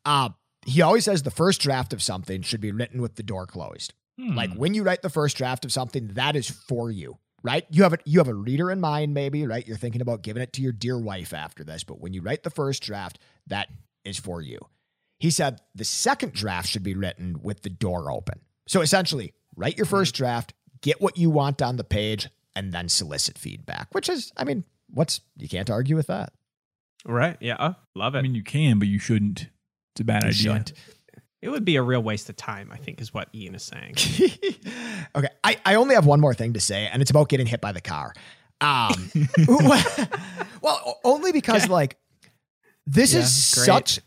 [0.04, 0.30] Uh,
[0.64, 3.94] he always says the first draft of something should be written with the door closed.
[4.18, 4.34] Hmm.
[4.34, 7.66] Like when you write the first draft of something, that is for you, right?
[7.70, 9.66] You have a you have a reader in mind, maybe, right?
[9.66, 12.42] You're thinking about giving it to your dear wife after this, but when you write
[12.42, 13.68] the first draft, that
[14.04, 14.58] is for you.
[15.22, 18.40] He said the second draft should be written with the door open.
[18.66, 22.88] So essentially, write your first draft, get what you want on the page, and then
[22.88, 23.86] solicit feedback.
[23.94, 26.32] Which is, I mean, what's you can't argue with that.
[27.06, 27.36] Right.
[27.40, 27.56] Yeah.
[27.60, 28.18] Oh, love it.
[28.18, 29.48] I mean, you can, but you shouldn't.
[29.94, 30.42] It's a bad You idea.
[30.42, 30.72] shouldn't.
[31.40, 33.94] it would be a real waste of time, I think, is what Ian is saying.
[35.14, 37.60] okay, I, I only have one more thing to say, and it's about getting hit
[37.60, 38.12] by the car.
[38.60, 39.10] Um,
[40.62, 41.96] well, only because like
[42.86, 43.66] this Yeah, is great.
[43.66, 44.00] such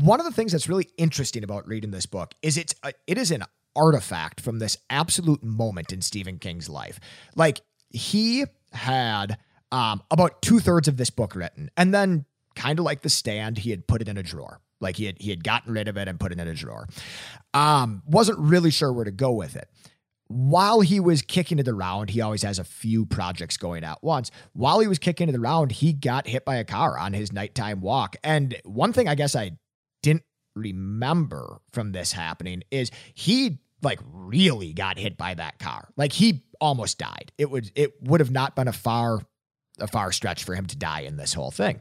[0.00, 3.18] one of the things that's really interesting about reading this book is it's a, it
[3.18, 3.44] is an
[3.76, 6.98] artifact from this absolute moment in Stephen King's life.
[7.36, 9.38] Like he had
[9.70, 12.24] um, about two thirds of this book written, and then
[12.54, 14.60] kind of like the stand, he had put it in a drawer.
[14.80, 16.88] Like he had he had gotten rid of it and put it in a drawer.
[17.54, 19.68] Um, wasn't really sure where to go with it.
[20.28, 24.30] While he was kicking it around, he always has a few projects going at once.
[24.54, 27.82] While he was kicking it around, he got hit by a car on his nighttime
[27.82, 28.16] walk.
[28.24, 29.52] And one thing I guess I
[30.02, 30.24] didn't
[30.54, 35.88] remember from this happening is he like really got hit by that car.
[35.96, 37.32] Like he almost died.
[37.38, 39.20] It would it would have not been a far
[39.80, 41.80] a far stretch for him to die in this whole thing.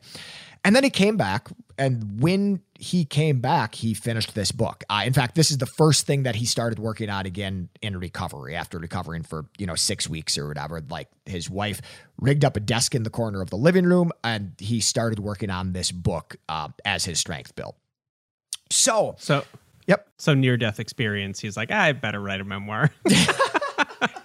[0.64, 1.50] And then he came back,
[1.80, 4.84] and when he came back, he finished this book.
[4.92, 7.98] Uh, in fact, this is the first thing that he started working on again in
[7.98, 10.82] recovery after recovering for you know six weeks or whatever.
[10.88, 11.82] Like his wife
[12.20, 15.50] rigged up a desk in the corner of the living room, and he started working
[15.50, 17.76] on this book uh, as his strength built.
[18.72, 19.44] So, So,
[19.88, 20.08] Yep.
[20.18, 21.40] So near death experience.
[21.40, 22.92] He's like, I better write a memoir.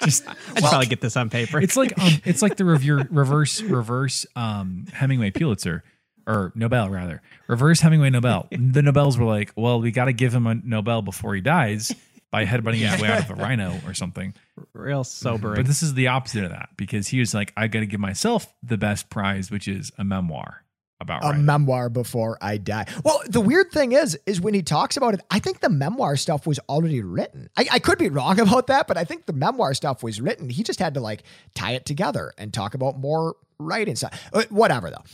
[0.02, 1.60] Just I should probably get this on paper.
[1.60, 5.82] it's like um, it's like the review reverse reverse um Hemingway Pulitzer
[6.26, 8.46] or Nobel rather reverse Hemingway Nobel.
[8.52, 11.94] The Nobels were like, well, we got to give him a Nobel before he dies
[12.30, 14.34] by headbutting his way out of a rhino or something.
[14.72, 15.56] real sobering.
[15.56, 18.00] But this is the opposite of that because he was like, I got to give
[18.00, 20.62] myself the best prize, which is a memoir
[21.00, 21.44] about a writing.
[21.44, 22.86] memoir before I die.
[23.04, 26.16] Well, the weird thing is, is when he talks about it, I think the memoir
[26.16, 27.48] stuff was already written.
[27.56, 30.48] I, I could be wrong about that, but I think the memoir stuff was written.
[30.48, 31.22] He just had to like
[31.54, 34.28] tie it together and talk about more writing stuff.
[34.32, 35.04] Uh, Whatever though.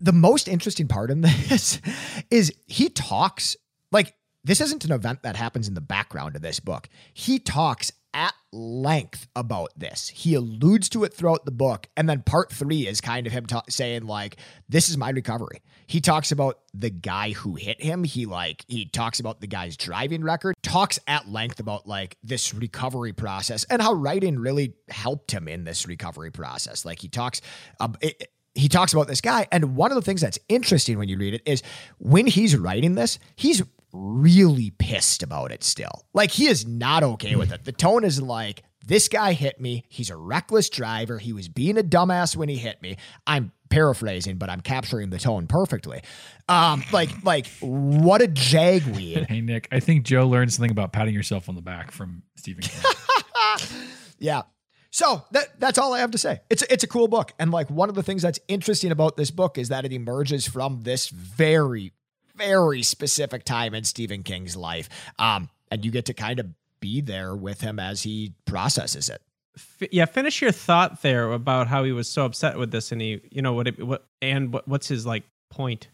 [0.00, 1.80] The most interesting part in this
[2.30, 3.56] is he talks
[3.90, 4.14] like
[4.44, 6.88] this isn't an event that happens in the background of this book.
[7.12, 10.08] He talks at length about this.
[10.08, 11.88] He alludes to it throughout the book.
[11.96, 14.36] And then part three is kind of him ta- saying, like,
[14.68, 15.62] this is my recovery.
[15.86, 18.04] He talks about the guy who hit him.
[18.04, 22.52] He, like, he talks about the guy's driving record, talks at length about, like, this
[22.54, 26.84] recovery process and how writing really helped him in this recovery process.
[26.84, 27.40] Like, he talks,
[27.80, 29.46] um, it, he talks about this guy.
[29.52, 31.62] And one of the things that's interesting when you read it is
[31.98, 33.62] when he's writing this, he's
[33.92, 36.06] really pissed about it still.
[36.12, 37.64] Like he is not okay with it.
[37.64, 39.84] The tone is like, this guy hit me.
[39.88, 41.18] He's a reckless driver.
[41.18, 42.96] He was being a dumbass when he hit me.
[43.26, 46.00] I'm paraphrasing, but I'm capturing the tone perfectly.
[46.48, 49.26] Um, like, like what a jagweed.
[49.28, 52.62] Hey Nick, I think Joe learned something about patting yourself on the back from Stephen
[52.62, 52.80] King.
[54.18, 54.42] yeah.
[54.90, 56.40] So that that's all I have to say.
[56.48, 59.30] It's it's a cool book, and like one of the things that's interesting about this
[59.30, 61.92] book is that it emerges from this very
[62.38, 66.46] very specific time in Stephen King's life, um, and you get to kind of
[66.80, 69.20] be there with him as he processes it.
[69.56, 73.00] F- yeah, finish your thought there about how he was so upset with this, and
[73.00, 75.88] he, you know, what, it, what, and what, what's his like point?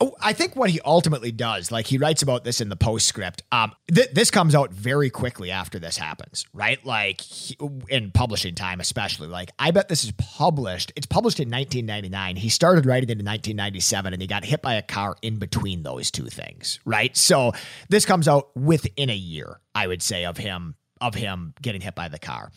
[0.00, 3.42] Oh, I think what he ultimately does, like he writes about this in the postscript.
[3.52, 6.84] Um, th- this comes out very quickly after this happens, right?
[6.84, 7.56] Like he,
[7.88, 9.28] in publishing time, especially.
[9.28, 10.92] Like I bet this is published.
[10.96, 12.36] It's published in 1999.
[12.36, 15.82] He started writing it in 1997, and he got hit by a car in between
[15.82, 17.16] those two things, right?
[17.16, 17.52] So
[17.88, 21.94] this comes out within a year, I would say, of him of him getting hit
[21.94, 22.52] by the car.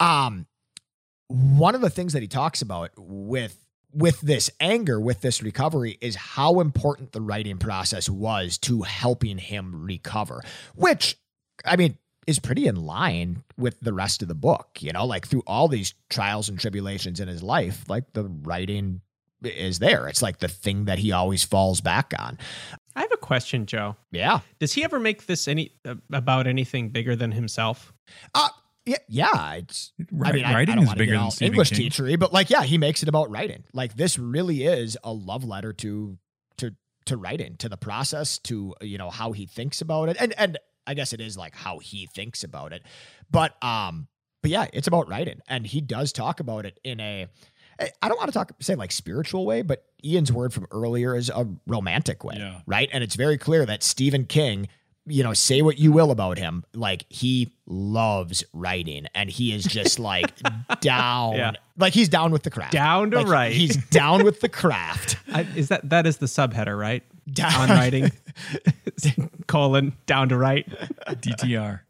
[0.00, 0.46] Um,
[1.28, 3.65] one of the things that he talks about with
[3.96, 9.38] with this anger, with this recovery, is how important the writing process was to helping
[9.38, 10.42] him recover,
[10.74, 11.18] which
[11.64, 15.26] I mean, is pretty in line with the rest of the book, you know, like
[15.26, 19.00] through all these trials and tribulations in his life, like the writing
[19.42, 20.08] is there.
[20.08, 22.38] It's like the thing that he always falls back on.
[22.94, 23.96] I have a question, Joe.
[24.10, 24.40] Yeah.
[24.58, 27.92] Does he ever make this any uh, about anything bigger than himself?
[28.34, 28.48] Uh,
[28.86, 29.52] yeah, yeah.
[29.54, 29.92] It's,
[30.24, 31.90] I mean, I- I, writing don't is bigger than Stephen English King.
[31.90, 33.64] teachery, but like, yeah, he makes it about writing.
[33.72, 36.18] Like, this really is a love letter to
[36.58, 36.74] to
[37.06, 40.58] to writing, to the process, to you know how he thinks about it, and and
[40.86, 42.82] I guess it is like how he thinks about it,
[43.30, 44.08] but um,
[44.42, 47.26] but yeah, it's about writing, and he does talk about it in a.
[48.00, 51.28] I don't want to talk say like spiritual way, but Ian's word from earlier is
[51.28, 52.60] a romantic way, Yeah.
[52.66, 52.88] right?
[52.90, 54.68] And it's very clear that Stephen King
[55.06, 56.64] you know, say what you will about him.
[56.74, 60.30] Like he loves writing and he is just like
[60.80, 61.36] down.
[61.36, 61.52] Yeah.
[61.78, 62.72] Like he's down with the craft.
[62.72, 63.52] Down to Like, write.
[63.52, 65.16] He's down with the craft.
[65.32, 67.02] I, is that that is the subheader, right?
[67.32, 68.12] Down On writing,
[69.48, 70.68] colon down to write.
[71.08, 71.80] DTR.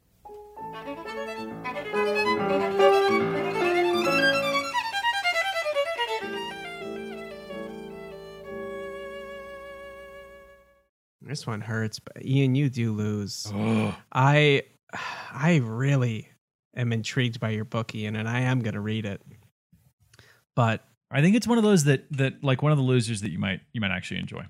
[11.27, 13.47] This one hurts, but Ian, you do lose.
[14.13, 14.63] I
[15.33, 16.31] I really
[16.77, 19.21] am intrigued by your book, Ian, and I am gonna read it.
[20.55, 23.31] But I think it's one of those that that like one of the losers that
[23.31, 24.45] you might you might actually enjoy.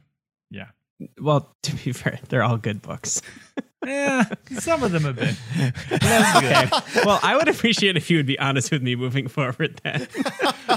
[0.98, 1.06] Yeah.
[1.20, 3.22] well, to be fair, they're all good books.
[3.84, 4.24] Yeah,
[4.58, 5.36] some of them have been.
[5.92, 6.68] okay.
[7.04, 9.80] Well, I would appreciate if you would be honest with me moving forward.
[9.84, 10.08] Then,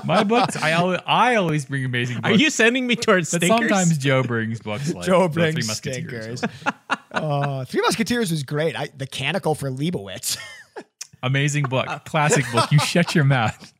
[0.05, 2.27] My books, I always, I always bring amazing books.
[2.29, 3.69] are you sending me towards but stinkers?
[3.69, 6.39] sometimes Joe brings books like Joe The Three brings Musketeers.
[6.41, 6.73] stinkers.
[7.13, 8.75] uh, Three Musketeers was great.
[8.75, 10.37] I, the Canticle for Leibowitz.
[11.23, 12.71] Amazing book, classic book.
[12.71, 13.73] You shut your mouth.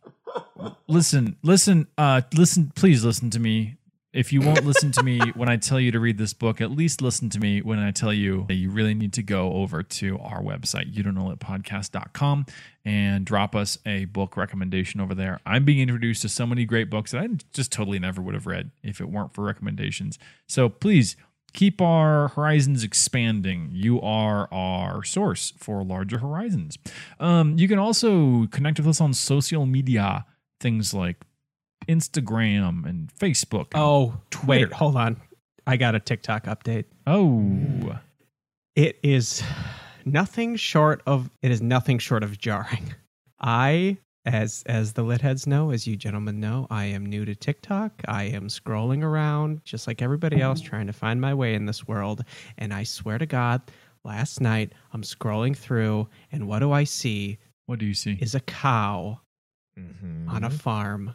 [0.87, 2.71] Listen, listen, uh, listen.
[2.75, 3.75] Please listen to me.
[4.12, 6.72] If you won't listen to me when I tell you to read this book, at
[6.72, 9.84] least listen to me when I tell you that you really need to go over
[9.84, 12.47] to our website, you don't know it podcast.com,
[12.84, 15.39] and drop us a book recommendation over there.
[15.45, 18.47] I'm being introduced to so many great books that I just totally never would have
[18.47, 20.18] read if it weren't for recommendations.
[20.47, 21.16] So please
[21.53, 23.70] keep our horizons expanding.
[23.72, 26.80] You are our source for larger horizons.
[27.20, 30.26] Um, you can also connect with us on social media,
[30.60, 31.18] things like
[31.89, 33.67] Instagram and Facebook.
[33.75, 34.67] Oh, Twitter.
[34.67, 35.19] wait, hold on.
[35.67, 36.85] I got a TikTok update.
[37.07, 37.99] Oh,
[38.75, 39.43] It is
[40.05, 42.93] nothing short of it is nothing short of jarring.
[43.39, 47.35] I as as the lit heads know, as you gentlemen know, I am new to
[47.35, 47.91] TikTok.
[48.07, 51.87] I am scrolling around just like everybody else trying to find my way in this
[51.87, 52.23] world,
[52.57, 53.61] and I swear to god,
[54.05, 58.17] last night I'm scrolling through and what do I see what do you see?
[58.21, 59.19] is a cow
[59.77, 60.29] Mm-hmm.
[60.29, 61.13] on a farm.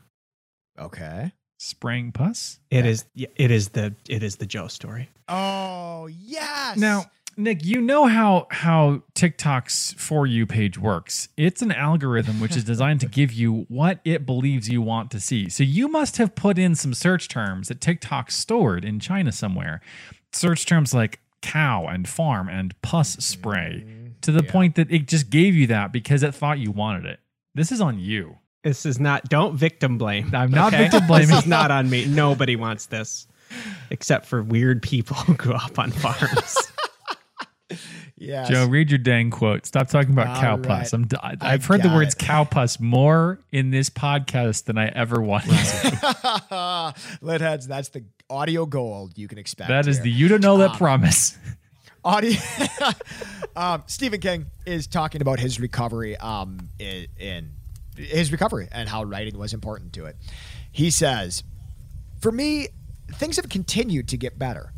[0.78, 1.32] Okay.
[1.58, 2.58] Spraying pus?
[2.70, 5.08] It is it is the it is the Joe story.
[5.28, 6.76] Oh, yes.
[6.76, 7.06] Now,
[7.36, 11.28] Nick, you know how how TikTok's for you page works.
[11.36, 15.20] It's an algorithm which is designed to give you what it believes you want to
[15.20, 15.48] see.
[15.48, 19.80] So you must have put in some search terms that TikTok stored in China somewhere.
[20.32, 23.84] Search terms like cow and farm and pus spray
[24.22, 27.04] to the mm, point that it just gave you that because it thought you wanted
[27.04, 27.20] it.
[27.54, 28.38] This is on you.
[28.64, 30.34] This is not don't victim blame.
[30.34, 31.28] I'm not victim blaming.
[31.28, 32.06] This is not on me.
[32.06, 33.26] Nobody wants this.
[33.90, 36.56] Except for weird people who grew up on farms.
[38.16, 38.44] yeah.
[38.48, 39.66] Joe, read your dang quote.
[39.66, 40.92] Stop talking about cow All pus.
[40.92, 42.18] I'm, d- I- I've heard the words it.
[42.18, 46.94] cow pus more in this podcast than I ever wanted to.
[47.20, 49.68] Lit heads, that's the audio gold you can expect.
[49.68, 50.04] That is here.
[50.04, 51.38] the you don't know that Um, promise.
[52.04, 52.32] audio.
[53.56, 57.50] um, Stephen King is talking about his recovery um, in, in
[57.96, 60.16] his recovery and how writing was important to it.
[60.70, 61.42] He says,
[62.20, 62.68] "For me,
[63.12, 64.72] things have continued to get better."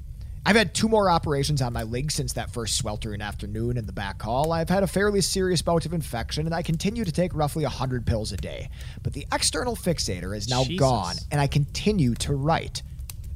[0.44, 3.92] I've had two more operations on my leg since that first sweltering afternoon in the
[3.92, 4.52] back hall.
[4.52, 8.06] I've had a fairly serious bout of infection, and I continue to take roughly 100
[8.06, 8.70] pills a day.
[9.02, 10.78] But the external fixator is now Jesus.
[10.78, 12.84] gone, and I continue to write.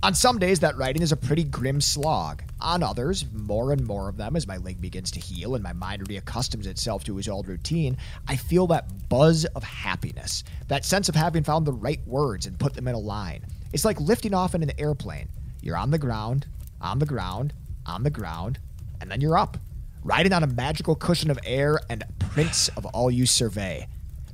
[0.03, 2.43] On some days, that writing is a pretty grim slog.
[2.59, 5.75] On others, more and more of them, as my leg begins to heal and my
[5.75, 11.11] mind reaccustoms itself to his old routine, I feel that buzz of happiness, that sense
[11.11, 13.45] of having found the right words and put them in a line.
[13.75, 15.29] It's like lifting off in an airplane.
[15.61, 16.47] You're on the ground,
[16.81, 17.53] on the ground,
[17.85, 18.59] on the ground,
[19.03, 19.59] and then you're up,
[20.03, 23.87] riding on a magical cushion of air and prince of all you survey.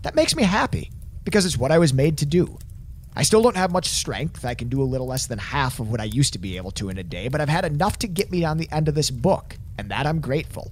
[0.02, 0.92] That makes me happy
[1.24, 2.56] because it's what I was made to do.
[3.18, 4.44] I still don't have much strength.
[4.44, 6.70] I can do a little less than half of what I used to be able
[6.72, 8.94] to in a day, but I've had enough to get me on the end of
[8.94, 10.70] this book, and that I'm grateful.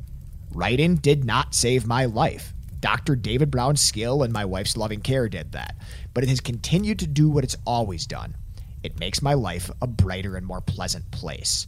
[0.52, 2.52] Writing did not save my life.
[2.80, 3.16] Dr.
[3.16, 5.74] David Brown's skill and my wife's loving care did that,
[6.12, 8.36] but it has continued to do what it's always done.
[8.82, 11.66] It makes my life a brighter and more pleasant place.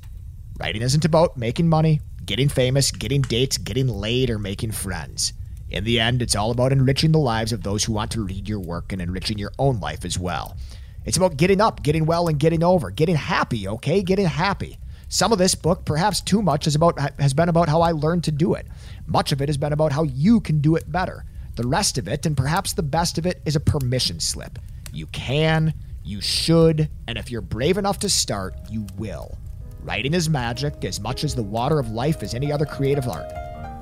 [0.60, 5.32] Writing isn't about making money, getting famous, getting dates, getting laid, or making friends.
[5.76, 8.48] In the end, it's all about enriching the lives of those who want to read
[8.48, 10.56] your work and enriching your own life as well.
[11.04, 14.00] It's about getting up, getting well, and getting over, getting happy, okay?
[14.00, 14.78] Getting happy.
[15.08, 18.24] Some of this book, perhaps too much, is about has been about how I learned
[18.24, 18.66] to do it.
[19.06, 21.26] Much of it has been about how you can do it better.
[21.56, 24.58] The rest of it, and perhaps the best of it, is a permission slip.
[24.94, 29.36] You can, you should, and if you're brave enough to start, you will.
[29.82, 33.30] Writing is magic as much as the water of life is any other creative art.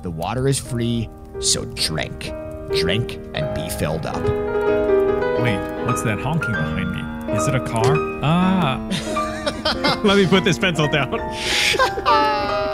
[0.03, 1.09] The water is free,
[1.39, 2.31] so drink.
[2.75, 4.21] Drink and be filled up.
[5.41, 7.33] Wait, what's that honking behind me?
[7.33, 7.95] Is it a car?
[8.23, 8.79] Ah.
[10.03, 11.19] Let me put this pencil down.